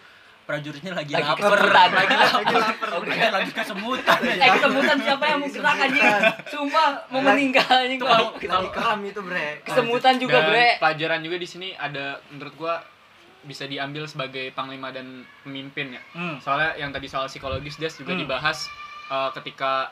[0.47, 1.59] prajuritnya lagi, lagi lapar.
[1.59, 2.89] kesemutan Lagi Lagi lapar.
[2.97, 3.09] Oke.
[3.11, 4.19] lagi, lagi kesemutan.
[4.23, 6.07] eh kesemutan siapa yang mau gerak anjing
[6.47, 8.09] sumpah mau meninggal anjing gua.
[8.09, 9.49] kalau- Lagi keram itu bre.
[9.61, 12.75] kesemutan juga Dan bre pelajaran juga di sini ada menurut gua
[13.43, 15.07] bisa diambil sebagai panglima dan
[15.41, 16.39] pemimpin ya Hmm.
[16.39, 18.23] soalnya yang tadi soal psikologis Des juga Hmm.
[18.23, 18.67] dibahas
[19.07, 19.91] uh, ketika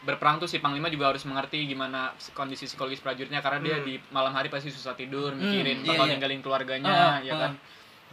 [0.00, 3.84] berperang tuh si panglima juga harus mengerti gimana kondisi psikologis prajuritnya karena dia Hmm.
[3.84, 6.12] di malam hari pasti susah tidur mikirin iya, bakal iya.
[6.12, 7.38] ninggalin keluarganya Ah, ya ah.
[7.40, 7.52] kan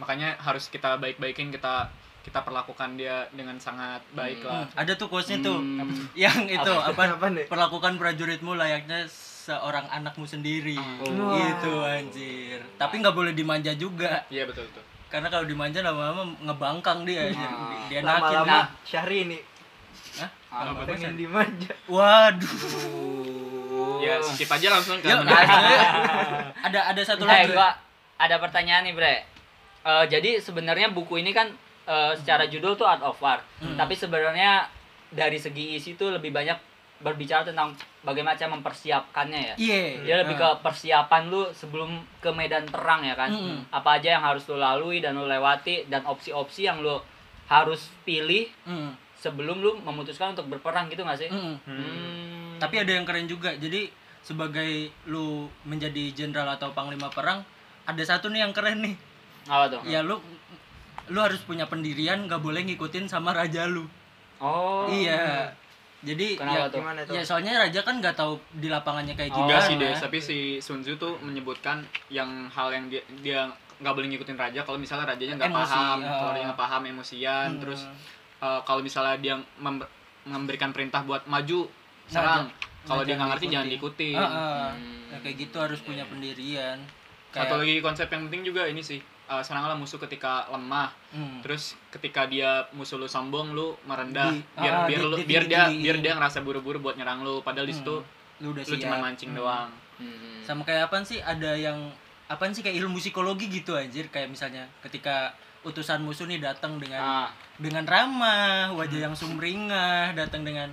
[0.00, 5.40] makanya harus kita baik-baikin kita kita perlakukan dia dengan sangat baik lah ada tuh quotesnya
[5.42, 5.88] tuh Hmm.
[6.14, 7.44] yang itu apa, Apa nih?
[7.46, 11.32] perlakukan prajuritmu layaknya seorang anakmu sendiri Oh.
[11.34, 17.02] gitu anjir tapi nggak boleh dimanja juga iya betul betul karena kalau dimanja lama-lama ngebangkang
[17.02, 17.88] dia Ah.
[17.88, 18.66] dia nakin Lama-lama Nah.
[18.82, 19.40] Syahrini
[20.12, 20.30] Hah?
[20.50, 21.72] Ah, Apa pengen dimanja.
[21.86, 22.52] waduh
[23.98, 25.48] ya skip aja langsung ke menarik.
[26.58, 27.70] ada ada satu Eh, lagi gua
[28.16, 29.14] ada pertanyaan nih, Bre.
[29.82, 31.48] Eh, jadi sebenarnya buku ini kan
[31.82, 33.74] eh, secara judul tuh Art of War, Hmm.
[33.74, 34.68] tapi sebenarnya
[35.08, 36.54] dari segi isi tuh lebih banyak
[37.00, 39.54] berbicara tentang bagaimana cara mempersiapkannya ya.
[39.56, 41.88] iya Dia lebih ke persiapan lu sebelum
[42.18, 43.32] ke medan perang ya kan.
[43.32, 43.64] Mm-mm.
[43.70, 47.00] Apa aja yang harus lu lalui dan lu lewati dan opsi-opsi yang lu
[47.46, 51.26] harus pilih Mm, sebelum lu memutuskan untuk berperang gitu gak sih?
[51.26, 51.56] mm.
[51.60, 52.54] Hmm.
[52.56, 53.88] tapi ada yang keren juga jadi
[54.20, 54.70] sebagai
[55.04, 57.40] lu menjadi jenderal atau panglima perang
[57.82, 58.94] ada satu nih yang keren nih
[59.46, 59.80] apa tuh?
[59.84, 60.18] ya lu
[61.06, 63.86] lu harus punya pendirian nggak boleh ngikutin sama raja lu
[64.38, 64.88] Oh.
[64.88, 65.52] iya
[66.00, 66.80] jadi Kenapa ya, tuh?
[66.80, 67.12] Gimana tuh?
[67.12, 70.18] ya soalnya raja kan nggak tahu di lapangannya kayak Oh, gimana Enggak sih deh, tapi
[70.18, 73.40] si Sun Tzu tuh menyebutkan yang hal yang dia dia
[73.76, 76.08] nggak boleh ngikutin raja kalau misalnya rajanya nggak Emosi, paham, oh.
[76.14, 77.60] kalau dia nggak paham emosian, Hmm.
[77.60, 77.80] terus
[78.38, 79.88] eh, kalau misalnya dia mem-
[80.22, 81.68] memberikan perintah buat maju
[82.06, 82.48] serang,
[82.82, 84.10] kalau dia nggak ngerti jangan diikuti.
[84.10, 84.16] diikutin.
[84.16, 84.68] Ah, ah.
[84.72, 85.04] Hmm.
[85.10, 86.80] Ya, kayak gitu harus punya pendirian
[87.28, 91.38] Satu Kayak- lagi konsep yang penting juga ini sih, eh, seranglah musuh ketika lemah, Hmm.
[91.40, 95.24] terus ketika dia musuh lu sombong lu merendah, Di- biar ah, biar di- lu di-
[95.24, 95.82] biar dia ditinggiin.
[95.82, 98.02] biar dia ngerasa buru-buru buat nyerang lu, padahal di situ
[98.38, 99.38] lu udah lu siap cuma mancing Hmm.
[99.38, 99.70] doang.
[99.96, 100.40] Hmm.
[100.40, 101.76] sama kayak apa sih ada yang
[102.26, 106.98] apaan sih kayak ilmu psikologi gitu anjir kayak misalnya ketika utusan musuh nih datang dengan
[106.98, 107.28] Ah.
[107.54, 110.72] dengan ramah wajah yang sumringah datang dengan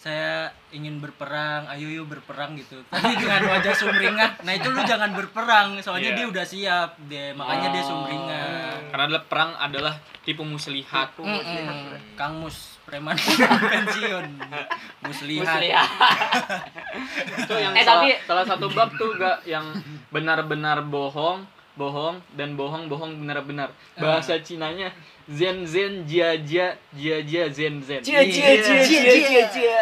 [0.00, 5.12] saya ingin berperang ayo yuk berperang gitu tapi dengan wajah sumringah nah itu lu jangan
[5.12, 6.16] berperang soalnya Iya.
[6.16, 7.88] dia udah siap dia makanya dia Oh.
[7.90, 8.48] sumringah
[8.88, 11.12] Karena adalah perang adalah tipu muslihat.
[11.12, 11.86] Tipu muslihat, Mm-mm.
[11.86, 12.00] Bre.
[12.14, 13.14] Kang Mus preman
[13.70, 14.26] pensiun
[15.00, 15.88] muslihat Muslihat.
[17.38, 19.62] itu yang Eh, salah, tapi- salah satu bab tuh gak yang
[20.08, 21.44] benar-benar bohong
[21.80, 23.72] bohong dan bohong bohong benar-benar.
[23.96, 24.92] Bahasa Cinanya
[25.24, 28.04] zen zen jia jia jia jia zen zen.
[28.04, 29.80] Cia cia cia cia cia cia.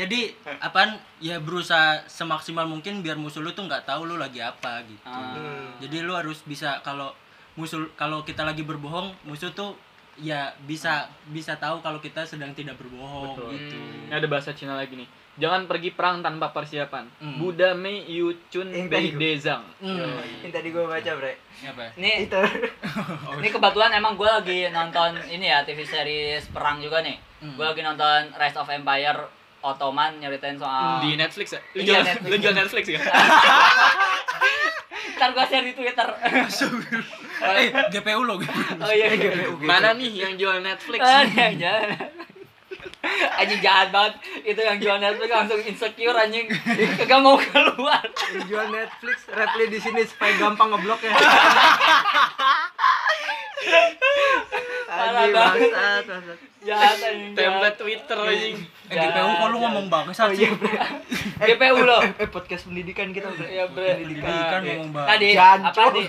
[0.00, 0.32] jadi
[0.64, 0.96] apaan?
[1.20, 5.04] Ya berusaha semaksimal mungkin biar musuh lu tuh nggak tahu lu lagi apa gitu.
[5.04, 5.36] Ah.
[5.36, 5.70] Hmm.
[5.78, 7.12] jadi lu harus bisa kalau
[7.54, 9.76] musuh kalau kita lagi berbohong musuh tuh
[10.18, 13.54] ya bisa bisa tahu kalau kita sedang tidak berbohong Betul.
[13.54, 13.76] gitu.
[14.08, 17.36] Ini ada bahasa Cina lagi nih jangan pergi perang tanpa persiapan Hmm.
[17.36, 20.20] Buddha Mei Yu Chun Bei Dezang Hmm.
[20.38, 21.34] Ini tadi gue baca, Bre.
[21.62, 22.36] apa Nih, Itu.
[23.38, 27.16] ini kebetulan emang gue lagi nonton ini ya TV series perang juga nih.
[27.38, 27.54] Hmm.
[27.54, 29.18] Gue lagi nonton Rise of Empire
[29.60, 30.98] Ottoman nyeritain soal.
[31.00, 32.26] di Netflix ya lu Iya, jual Netflix.
[32.26, 33.00] lu jual Netflix ya
[35.14, 36.08] Ntar gue share di Twitter.
[37.54, 38.74] eh GPU lo GPU.
[38.80, 39.06] oh iya.
[39.56, 41.88] mana nih yang jual Netflix Ah, iya, jangan.
[43.34, 46.46] Anjing jahat banget itu yang jual Netflix langsung insecure anjing
[46.96, 48.02] kagak mau keluar
[48.46, 51.12] Jual Netflix, reply di sini supaya gampang ngeblok ya.
[54.84, 55.70] Parah banget.
[56.62, 57.74] jahat anjing template.
[57.74, 60.78] Twitter anjing eh GPU kok lu ngomong bangsat Oh sih iya, Bre.
[61.42, 63.48] GPU lo Eh, podcast pendidikan kita, Bre.
[63.48, 63.98] Iya, Bre.
[63.98, 65.82] pendidikan Nah, ngomong tadi bangsat Jancok.
[65.82, 66.04] apa di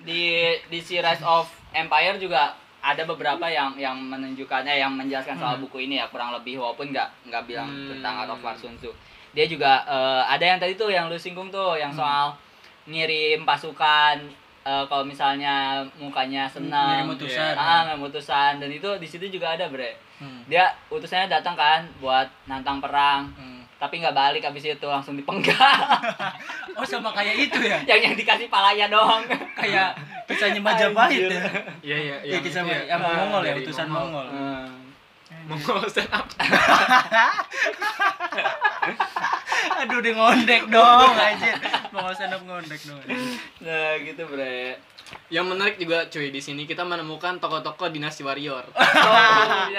[0.00, 0.20] di
[0.64, 5.62] di si Rise of Empire juga ada beberapa yang yang menunjukkannya yang menjelaskan soal Hmm.
[5.62, 7.88] buku ini ya kurang lebih walaupun nggak nggak bilang Hmm.
[7.92, 8.88] tentang Art of War Sun Tzu.
[9.30, 12.00] Dia juga eh, ada yang tadi tuh yang lu singgung tuh yang Hmm.
[12.00, 12.26] soal
[12.86, 14.16] ngirim pasukan
[14.60, 19.54] eh, kalau misalnya mukanya senang ngirim utusan ah ngirim utusan dan itu di situ juga
[19.54, 20.44] ada bre Hmm.
[20.44, 23.59] dia utusannya datang kan buat nantang perang Hmm.
[23.80, 25.56] Tapi nggak balik habis itu langsung dipenggal.
[26.78, 27.82] Oh sama kayak itu ya?
[27.90, 29.20] Yang yang dikasih palanya doang.
[29.58, 31.42] Kayak kisahnya Majapahit ya?
[31.82, 32.96] Iya iya ya yang kisah ya.
[32.96, 34.24] yang Mongol ya utusan Mongol.
[34.30, 34.68] Mongol.
[35.50, 36.24] Mongol stand up.
[39.84, 41.52] Aduh dia ngondek dong aja
[41.92, 43.00] Mongol stand up ngondek dong
[43.60, 44.80] nah gitu bre
[45.30, 48.66] yang menarik juga cuy di sini kita menemukan tokoh-tokoh dinasti warrior.
[49.00, 49.70] Oh,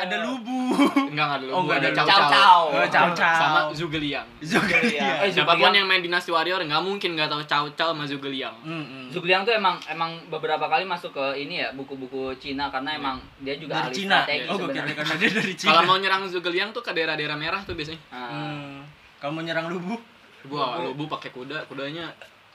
[0.00, 0.74] ada lubu.
[1.04, 2.62] Enggak enggak dulu Oh, enggak ada ada Cao Cao Cao Cao.
[2.70, 3.36] Oh, Cao Cao.
[3.36, 5.08] sama Zugeliang Iya.
[5.20, 8.54] Eh, siapa pun yang main dinasti warrior nggak mungkin nggak tahu Cao Cao sama Zugeliang
[8.60, 13.18] Hmm, Zhugliang tuh emang emang beberapa kali masuk ke ini ya buku-buku Cina karena emang
[13.38, 14.16] dia juga dari ahli Cina?
[14.20, 14.94] strategi oh gue kira sebenarnya.
[14.96, 15.68] karena dia dari Cina.
[15.68, 18.00] Kalau mau nyerang Zugeliang tuh ke daerah-daerah merah tuh biasanya.
[18.08, 18.78] Nah, Hmm.
[19.18, 20.00] Kalau mau nyerang lubu,
[20.44, 22.08] gua lubu pakai kuda kudanya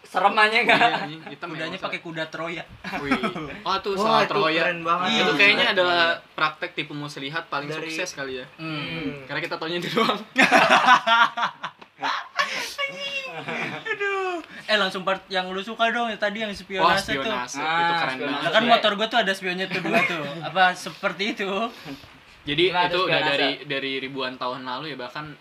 [0.05, 0.79] serem aja enggak?
[1.03, 2.63] iya, ya, kudanya pakai kuda Troya.
[2.99, 3.11] Wih.
[3.67, 5.07] oh tuh Wah, soal itu Troya keren banget.
[5.07, 5.35] Iya, itu tuh.
[5.35, 8.77] kayaknya adalah praktek tipu muslihat paling Dari- sukses kali ya Hmm.
[8.77, 9.11] Hmm.
[9.25, 10.21] karena kita taunya itu doang
[14.65, 16.57] eh langsung part yang lu suka dong ya tadi yang Wah,
[16.97, 17.57] spionase tuh spionase.
[17.57, 18.17] Ah, itu keren spionase.
[18.17, 18.51] Nah, banget.
[18.51, 21.49] kan motor gua tuh ada spionnya tuh dua tuh apa seperti itu
[22.45, 25.33] Jadi Gimana itu tuh udah dari dari ribuan tahun lalu ya bahkan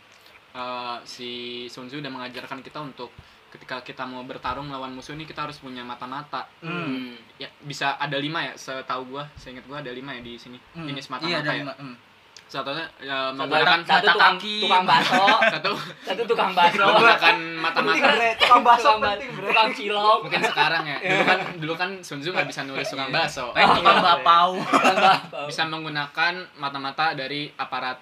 [0.53, 1.31] eh, si
[1.67, 3.13] Sun Tzu udah mengajarkan kita untuk
[3.55, 6.51] ketika kita mau bertarung melawan musuh ini kita harus punya mata-mata.
[6.59, 7.15] Hmm.
[7.35, 10.85] Ya bisa ada lima ya setahu gua, seingat gua ada lima ya di sini Hmm.
[10.85, 11.61] jenis iya mata-mata ada ya.
[11.61, 11.97] lima hmm.
[12.45, 14.57] Satunya ya, Satu, menggunakan satu mata tukang, kaki.
[14.61, 15.71] tukang bakso, satu
[16.05, 20.83] satu tukang bakso, menggunakan mata-mata tukang bakso tukang, ba- penting bre tukang cilok, mungkin sekarang
[20.85, 23.17] ya dulu kan dulu kan Sun Tzu nggak bisa nulis tukang Iya.
[23.17, 25.41] bakso Eh, tukang bapau tukang bakso.
[25.47, 27.97] bisa menggunakan mata-mata dari aparat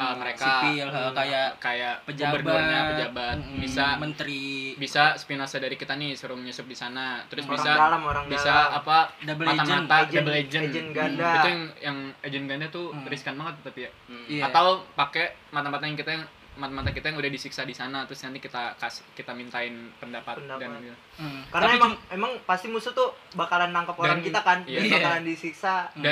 [0.00, 5.76] uh, Hmm, mereka sipil Hmm, kayak kayak pejabat pejabat mm, bisa menteri bisa spionase dari
[5.76, 9.46] kita nih suruh menyusup di sana terus orang bisa dalam orang bisa dalam apa double
[9.46, 13.04] mata-mata agent double agent, agent Hmm, ganda itu yang yang agent ganda tuh Hmm.
[13.04, 14.24] riskan banget tapi ya Hmm.
[14.26, 14.42] Iya.
[14.48, 18.36] atau pakai mata-mata yang kita yang mata-mata kita yang udah disiksa di sana terus nanti
[18.38, 20.60] kita kasih kita mintain pendapat, Pendapat.
[20.60, 20.96] dan gitu.
[21.16, 21.40] Hmm.
[21.46, 24.76] karena Tapi emang emang pasti musuh tuh bakalan nangkep orang Dan- kita kan iya.
[24.76, 24.94] dan Iya.
[24.94, 26.04] bakalan disiksa Hmm.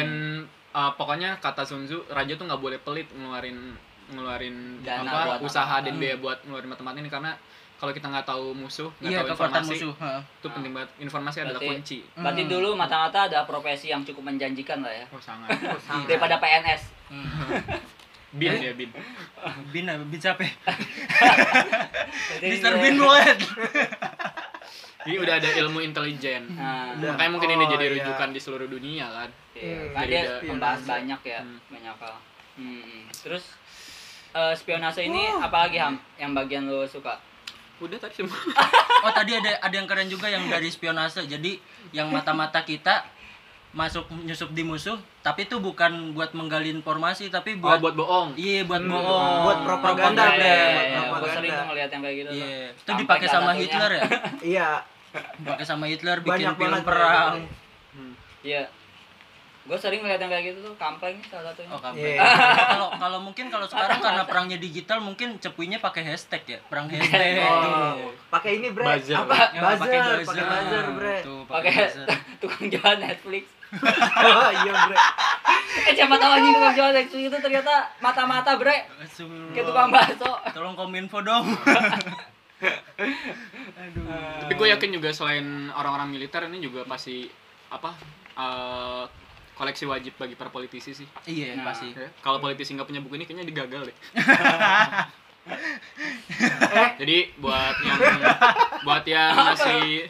[0.71, 3.77] Uh, pokoknya kata Sun Tzu raja tuh nggak boleh pelit ngeluarin
[4.09, 6.01] ngeluarin Dana apa buat usaha dan Hmm.
[6.01, 7.33] biaya buat ngeluarin mata-mata ini karena
[7.77, 9.95] kalau kita nggak tahu musuh nggak iya tahu informasi musuh
[10.35, 12.51] itu penting banget informasi adalah Berarti- kunci Berarti Hmm.
[12.51, 15.05] dulu mata-mata ada profesi yang cukup menjanjikan lah ya.
[15.07, 16.09] oh sangat Oh, sangat.
[16.09, 16.83] Daripada PNS.
[17.09, 17.25] Hmm.
[18.31, 18.93] bin ya bin
[19.67, 20.45] bin apa bin siapa
[22.43, 22.71] Mr.
[22.71, 23.37] dia- Bin bukan
[25.01, 27.95] jadi udah ada ilmu intelijen Nah, makanya mungkin ini Oh, jadi iya.
[27.97, 29.79] rujukan di seluruh dunia kan iya.
[29.81, 31.59] Hmm, jadi dia ada membahas banyak ya, Hmm.
[31.69, 32.15] banyak hal.
[32.55, 33.01] Hmm.
[33.13, 33.45] Terus
[34.31, 37.19] eh, spionase ini apalagi Ham yang bagian lo suka?
[37.79, 38.35] udah tadi semua
[39.07, 43.07] oh tadi ada ada yang keren juga yang dari spionase jadi yang mata-mata kita
[43.71, 48.29] masuk nyusup di musuh tapi itu bukan buat menggali informasi tapi oh, buat buat bohong
[48.35, 50.27] iya buat Hmm, bohong buat propaganda.
[50.27, 50.59] Iya, buat iya,
[50.91, 51.37] Gue propaganda.
[51.39, 52.29] sering tuh ngeliat yang kayak gitu.
[52.29, 52.35] tuh.
[52.35, 53.51] iya itu Sampai dipakai sama.
[53.55, 54.03] Hitler ya
[54.53, 54.69] iya
[55.39, 57.35] dipakai sama Hitler bikin banyak film perang
[57.89, 58.13] Hmm.
[58.41, 58.63] Iya.
[59.69, 61.69] Gue sering ngeliat yang kayak gitu tuh, kampleng salah satunya.
[61.69, 62.25] oh kamu Iya.
[62.73, 67.37] kalau kalau mungkin kalau sekarang karena perangnya digital mungkin cepuinya pakai hashtag ya perang hashtag
[67.39, 69.17] Oh, pakai ini bre Buzzer.
[69.19, 72.07] apa Ya, buzzer pakai pakai buzzer bre Tuh, Pakai buzzer.
[72.39, 73.45] tukang jual Netflix.
[74.19, 74.97] oh iya bre
[75.85, 78.89] Eh siapa tahu anjing tukang jual Netflix itu ternyata mata-mata bre.
[79.53, 80.31] Kayak tukang bakso.
[80.51, 81.45] tolong kominfo dong
[84.41, 87.29] tapi gue yakin juga selain orang-orang militer ini juga pasti
[87.69, 87.95] apa
[88.35, 89.05] eh,
[89.59, 91.67] koleksi wajib bagi para politisi sih iya Nah.
[91.67, 93.97] pasti Ya, kalau politisi nggak punya buku ini kayaknya digagal deh
[96.99, 97.99] jadi buat yang
[98.83, 100.07] buat yang masih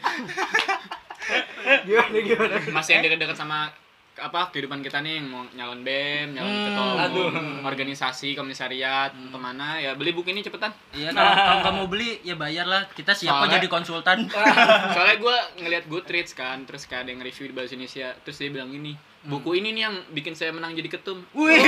[1.81, 3.71] gimana gimana masih yang dekat-dekat sama
[4.19, 7.31] apa kehidupan kita nih yang mau nyalon bem nyalon Hmm, ketua umum, aduh.
[7.63, 12.35] organisasi komisariat ke mana ya beli buku ini cepetan Iya kalau kalau kamu beli ya
[12.35, 12.83] bayar lah.
[12.89, 14.27] Kita siapa Soalnya- jadi konsultan.
[14.93, 18.51] soalnya gue ngeliat Goodreads kan terus kayak ada yang review di bahasa Indonesia terus dia
[18.51, 21.59] bilang gini buku ini nih yang bikin saya menang jadi ketum Wih,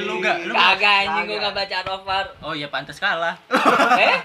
[0.00, 0.46] lu gak?
[0.46, 0.78] Lu gak?
[0.78, 1.50] Kagak anjing gue Kagak.
[1.50, 2.26] gak baca Rovar.
[2.40, 3.34] Oh ya pantas kalah.
[4.00, 4.18] Eh?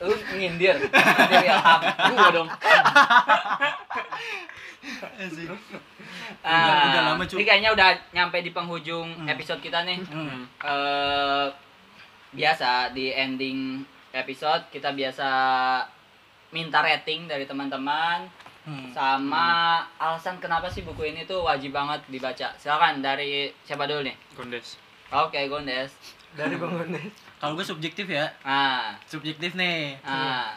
[0.00, 0.76] Lu ngindir.
[0.78, 1.56] Ngindir ya,
[2.06, 2.48] gua dong
[6.40, 7.36] Udah- udah lama, Cu.
[7.36, 9.28] Ini kayaknya udah nyampe di penghujung Hmm.
[9.28, 10.00] episode kita nih.
[10.02, 10.48] Hmm.
[10.58, 11.46] eh
[12.30, 15.28] biasa di ending episode kita biasa
[16.50, 18.24] minta rating dari teman-teman
[18.60, 18.92] Hmm.
[18.92, 19.46] sama
[19.96, 22.52] alasan kenapa sih buku ini tuh wajib banget dibaca.
[22.54, 24.12] Silakan dari siapa dulu nih?
[24.32, 24.76] Gondes
[25.10, 25.90] Oke, Gondes.
[26.30, 27.00] dari bangunnya
[27.36, 29.96] Kalau gue subjektif ya, Ah, subjektif nih.
[30.00, 30.54] ah,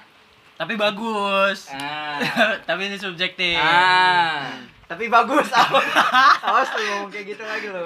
[0.53, 1.71] Tapi bagus.
[1.71, 2.19] ah,
[2.67, 3.55] Tapi ini subjektif.
[3.55, 4.51] ah.
[4.83, 5.87] tapi bagus awas
[6.43, 7.81] awas lu ngomong kayak gitu lagi lo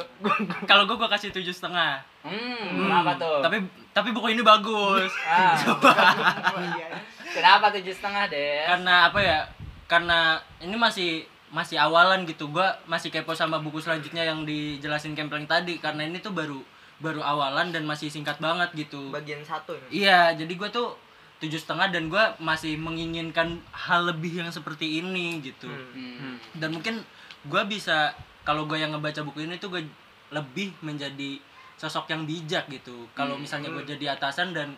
[0.65, 2.01] Kalau gue gue kasih tujuh setengah.
[2.19, 3.39] Hmm, kenapa tuh?
[3.39, 5.13] Tapi tapi buku ini bagus.
[5.23, 5.56] Ah,
[6.67, 6.89] Iya.
[7.32, 8.65] kenapa tujuh setengah deh?
[8.65, 9.39] Karena apa ya?
[9.88, 12.52] Karena ini masih masih awalan gitu.
[12.52, 16.60] Gua masih kepo sama buku selanjutnya yang dijelasin Kempleng tadi karena ini tuh baru
[16.97, 19.13] baru awalan dan masih singkat banget gitu.
[19.13, 20.97] bagian satu ya Iya, jadi gue tuh
[21.38, 25.69] tujuh setengah dan gue masih menginginkan hal lebih yang seperti ini gitu.
[25.69, 26.17] Hmm.
[26.17, 26.38] Hmm.
[26.58, 27.06] Dan mungkin
[27.45, 29.86] gue bisa kalau gue yang ngebaca buku ini tuh gue
[30.34, 31.38] lebih menjadi
[31.78, 33.06] sosok yang bijak gitu.
[33.13, 33.45] Kalau Hmm.
[33.45, 34.73] misalnya gue jadi atasan dan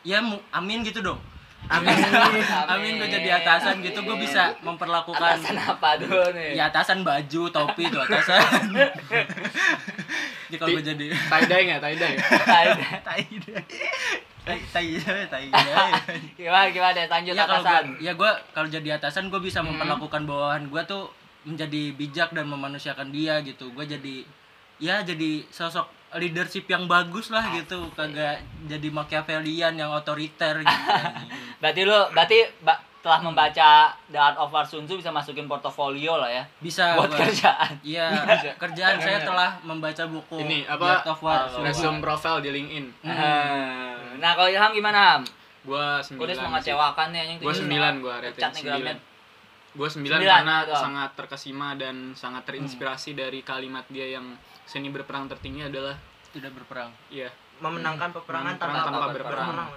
[0.00, 0.24] ya
[0.56, 1.20] amin gitu dong.
[1.74, 1.94] amin.
[2.66, 2.92] Amin.
[2.98, 4.02] Gue jadi atasan gitu.
[4.02, 6.58] Gue bisa memperlakukan Atasan apa dulu nih?
[6.58, 8.74] ya atasan baju topi itu atasan.
[10.50, 11.80] Jadi kalau gue jadi tie dye nggak?
[11.80, 12.12] Tie dye
[13.04, 13.24] tai
[14.72, 15.44] tai tai tai
[16.34, 16.90] gimana gimana?
[16.96, 17.84] Deh lanjut ya atasan.
[17.86, 19.70] gua, ya gue kalau jadi atasan gue bisa Hmm.
[19.70, 23.70] memperlakukan bawahan gue tuh menjadi bijak dan memanusiakan dia gitu.
[23.70, 24.26] Gue jadi
[24.80, 30.90] ya jadi sosok leadership yang bagus lah gitu kagak jadi Machiavellian yang otoriter gitu
[31.62, 36.20] Berarti lu berarti ba- telah membaca The Art of War Sun Tzu bisa masukin portofolio
[36.20, 37.80] lah ya bisa buat gua- kerjaan.
[37.80, 38.12] Iya,
[38.62, 40.86] kerjaan saya telah membaca buku Ini The apa?
[41.00, 41.40] Art of War.
[41.48, 42.86] Oh, resume profile di LinkedIn.
[43.00, 44.20] Hmm.
[44.20, 45.22] Nah, kalau Ilham gimana, Ham?
[45.64, 46.44] Gua udah 9.
[46.44, 48.96] mengecewakan nih tujuh 9 gua rating nih Gramet.
[49.00, 49.08] 9.
[49.70, 54.34] Gue 9 Sembilan, karena sangat terkesima dan sangat terinspirasi dari kalimat dia yang
[54.70, 55.98] seni berperang tertinggi adalah
[56.30, 56.94] tidak berperang.
[57.10, 57.26] iya
[57.58, 59.48] memenangkan peperangan Memenangkan tanpa, tanpa berperang.
[59.50, 59.70] berperang.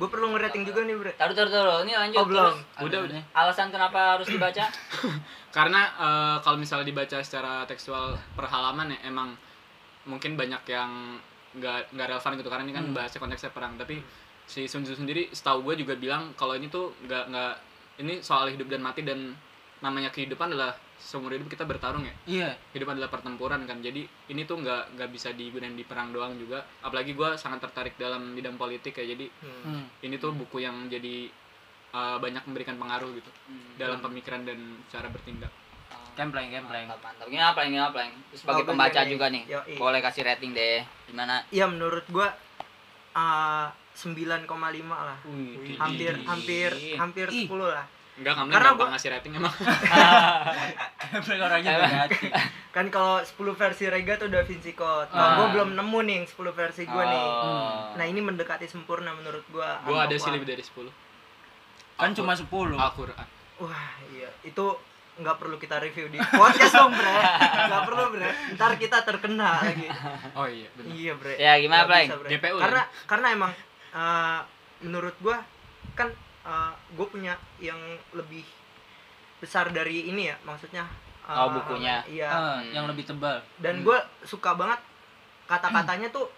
[0.00, 1.12] Gue perlu ngerating juga nih, Bre.
[1.12, 1.78] Taruh taruh taruh.
[1.84, 2.54] Ini lanjut Oh, belum.
[2.56, 2.80] terus.
[2.80, 3.12] Udah, udah.
[3.12, 3.24] nih.
[3.34, 4.64] Alasan kenapa harus dibaca?
[5.56, 9.36] karena eh, kalau misalnya dibaca secara tekstual per halaman ya emang
[10.02, 11.20] mungkin banyak yang
[11.52, 12.94] nggak nggak relevan gitu karena ini kan Hmm.
[12.94, 14.00] bahasnya konteksnya perang tapi
[14.46, 17.52] si Sun Tzu sendiri setahu gue juga bilang kalau ini tuh nggak nggak
[17.98, 19.34] ini soal hidup dan mati dan
[19.80, 22.50] namanya kehidupan adalah seumur hidup kita bertarung ya Iya.
[22.70, 26.60] hidup adalah pertempuran kan jadi ini tuh nggak nggak bisa digunakan di perang doang juga
[26.78, 29.62] apalagi gue sangat tertarik dalam bidang politik ya jadi Hmm.
[29.64, 29.84] Hmm.
[30.02, 31.32] ini tuh buku yang jadi
[31.90, 33.30] uh, banyak memberikan pengaruh gitu
[33.74, 35.48] dalam pemikiran dan cara bertindak
[36.10, 36.84] Kempleng, kempleng.
[36.84, 37.26] Mantap, mantap.
[37.26, 38.12] Gimana Pleng, gimana Pleng?
[38.28, 39.42] Terus sebagai Oh, pembaca juga nih.
[39.46, 39.74] Yoi.
[39.78, 40.82] Boleh kasih rating deh.
[41.06, 41.40] Gimana?
[41.48, 42.28] Iya, menurut gua
[43.14, 44.44] uh, 9,5
[44.90, 45.16] lah.
[45.24, 47.46] Wih, Hampir hampir hampir Ih.
[47.46, 47.86] 10 lah.
[48.20, 49.54] Enggak kamu Karena gua- ngasih rating emang
[51.10, 52.28] Kempleng orangnya berhati.
[52.70, 55.10] Kan kalau 10 versi Rega tuh Da Vinci Code.
[55.10, 55.34] Nah, Ah.
[55.34, 57.24] gua belum nemu nih yang 10 versi gua nih.
[57.24, 57.96] Oh.
[57.96, 59.80] Nah, ini mendekati sempurna menurut gua.
[59.82, 60.92] gue ada sih lebih dari 10
[61.96, 62.46] Kan cuma 10.
[62.72, 63.26] Al-Quran
[63.58, 64.30] Wah, iya.
[64.42, 64.78] Itu
[65.16, 67.12] nggak perlu kita review di podcast dong, Bre.
[67.66, 68.28] Nggak perlu, Bre.
[68.54, 69.84] Ntar kita terkena lagi.
[70.32, 71.34] oh iya benar Iya, Bre.
[71.36, 72.08] Ya, gimana, Bre.
[72.26, 73.52] GPU Karena karena emang
[73.90, 74.40] uh,
[74.80, 75.42] menurut gua
[75.92, 76.08] kan
[76.42, 77.78] uh, gua punya yang
[78.10, 78.44] lebih
[79.36, 80.84] besar dari ini ya, maksudnya
[81.22, 82.04] uh, Oh, bukunya.
[82.04, 82.28] Iya.
[82.28, 83.40] Ah, yang lebih tebal.
[83.56, 83.84] Dan Hmm.
[83.86, 84.80] gua suka banget
[85.46, 86.28] kata-katanya tuh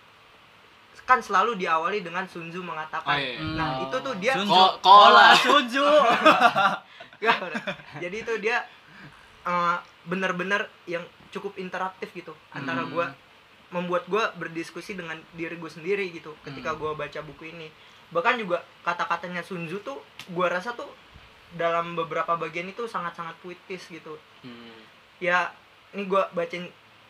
[1.02, 3.08] kan selalu diawali dengan Sun Tzu mengatakan.
[3.08, 3.40] Oh, iya.
[3.52, 3.84] Nah, Hmm.
[3.84, 4.82] itu tuh dia Sun Ko- Tzu.
[4.82, 5.26] kola.
[5.34, 5.82] Sun Tzu.
[7.20, 7.62] Nggak, bener.
[7.98, 8.66] jadi itu dia
[9.42, 12.90] uh, bener-bener yang cukup interaktif gitu antara Hmm.
[12.90, 13.06] gua
[13.70, 16.78] membuat gua berdiskusi dengan diri gue sendiri gitu ketika Hmm.
[16.78, 17.70] gua baca buku ini
[18.12, 19.98] bahkan juga kata-katanya Sun Tzu tuh
[20.28, 20.88] gua rasa tuh
[21.52, 24.80] dalam beberapa bagian itu sangat-sangat puitis gitu Hmm.
[25.18, 25.52] ya
[25.90, 26.68] ini gua bacain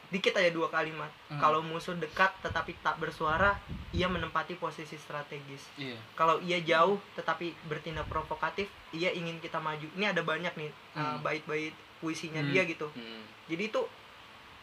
[0.09, 1.39] dikit aja dua kalimat Hmm.
[1.39, 3.57] kalau musuh dekat tetapi tak bersuara
[3.91, 5.97] ia menempati posisi strategis Iya.
[6.13, 11.17] kalau ia jauh tetapi bertindak provokatif ia ingin kita maju ini ada banyak nih uh,
[11.17, 11.19] Hmm.
[11.21, 12.51] bait-bait puisinya Hmm.
[12.51, 13.23] dia gitu Hmm.
[13.47, 13.81] jadi itu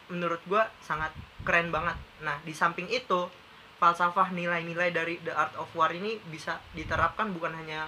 [0.08, 3.30] menurut gua sangat keren banget nah di samping itu
[3.79, 7.87] falsafah nilai-nilai dari The Art of War ini bisa diterapkan bukan hanya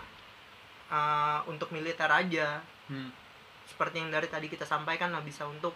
[0.87, 3.07] uh, untuk militer aja Hmm.
[3.63, 5.71] seperti yang dari tadi kita sampaikan lah bisa untuk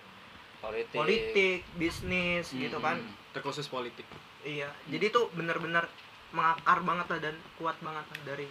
[0.57, 0.91] Politik.
[0.91, 3.13] politik bisnis gitu kan Hmm.
[3.31, 4.03] terkhusus politik
[4.41, 5.87] iya jadi itu benar-benar
[6.29, 8.47] mengakar banget lah dan kuat banget lah dari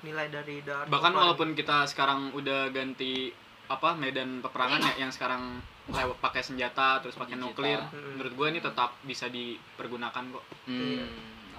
[0.00, 1.20] nilai dari The Art of bahkan War.
[1.22, 3.30] walaupun kita sekarang udah ganti
[3.66, 8.16] apa medan peperangan ya yang sekarang lewat pakai senjata terus pakai nuklir Hmm.
[8.16, 11.04] menurut gue ini tetap bisa dipergunakan kok Hmm.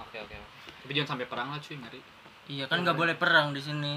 [0.00, 0.36] Oke, oke.
[0.80, 2.00] tapi jangan sampai perang lah cuy ngeri
[2.46, 3.94] Iya kan nggak boleh perang di sini.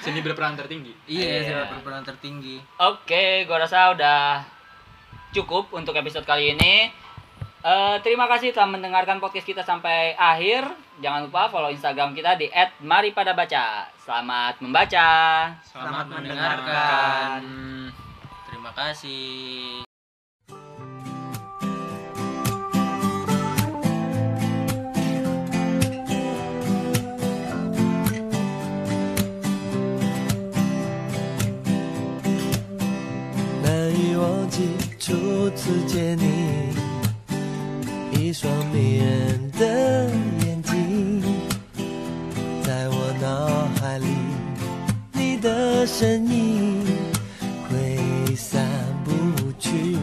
[0.00, 1.38] seni berperang tertinggi Iya, Iya.
[1.44, 2.58] saya berperan tertinggi.
[2.76, 4.42] Oke, gua rasa udah
[5.30, 6.90] cukup untuk episode kali ini.
[7.63, 10.63] Eh, terima kasih telah mendengarkan podcast kita sampai akhir.
[11.03, 12.47] Jangan lupa follow Instagram kita di
[12.79, 13.91] @maripadabaca.
[13.99, 15.09] Selamat membaca.
[15.67, 17.39] Selamat mendengarkan.
[17.43, 17.87] Hmm.
[18.47, 19.83] Terima kasih.
[33.61, 36.42] 难以忘记初次见你，一
[38.34, 40.10] 一双迷人的
[40.44, 41.22] 眼睛，
[42.64, 44.06] 在我脑海里，
[45.12, 46.84] 你的身影
[47.70, 48.66] 挥散
[49.04, 49.12] 不
[49.60, 49.96] 去。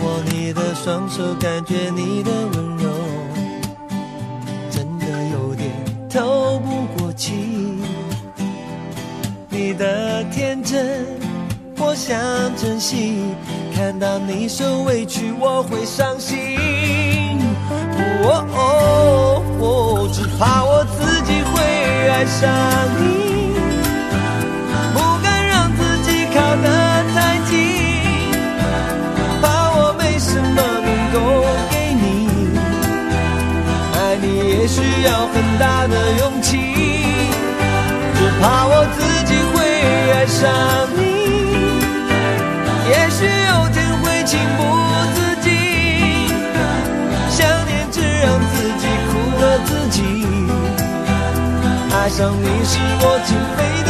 [0.00, 2.90] 握你的双手，感觉你的温柔，
[4.70, 5.70] 真的有点
[6.10, 7.32] 透不过气。
[9.48, 11.06] 你的天真，
[11.78, 12.20] 我想
[12.56, 13.22] 珍惜。
[13.80, 16.36] 看到你受委屈，我会伤心。
[18.22, 21.56] 哦哦哦，只怕我自己会
[22.10, 22.44] 爱上
[23.00, 23.56] 你，
[24.92, 26.68] 不敢让自己靠得
[27.14, 27.56] 太近，
[29.40, 31.16] 怕我没什么能够
[31.72, 32.04] 给你。
[33.96, 36.50] 爱你也需要很大的勇气。
[38.14, 39.56] 只怕我自己会
[40.12, 40.44] 爱上
[40.98, 41.00] 你，
[52.00, 53.89] 爱上你是我情非得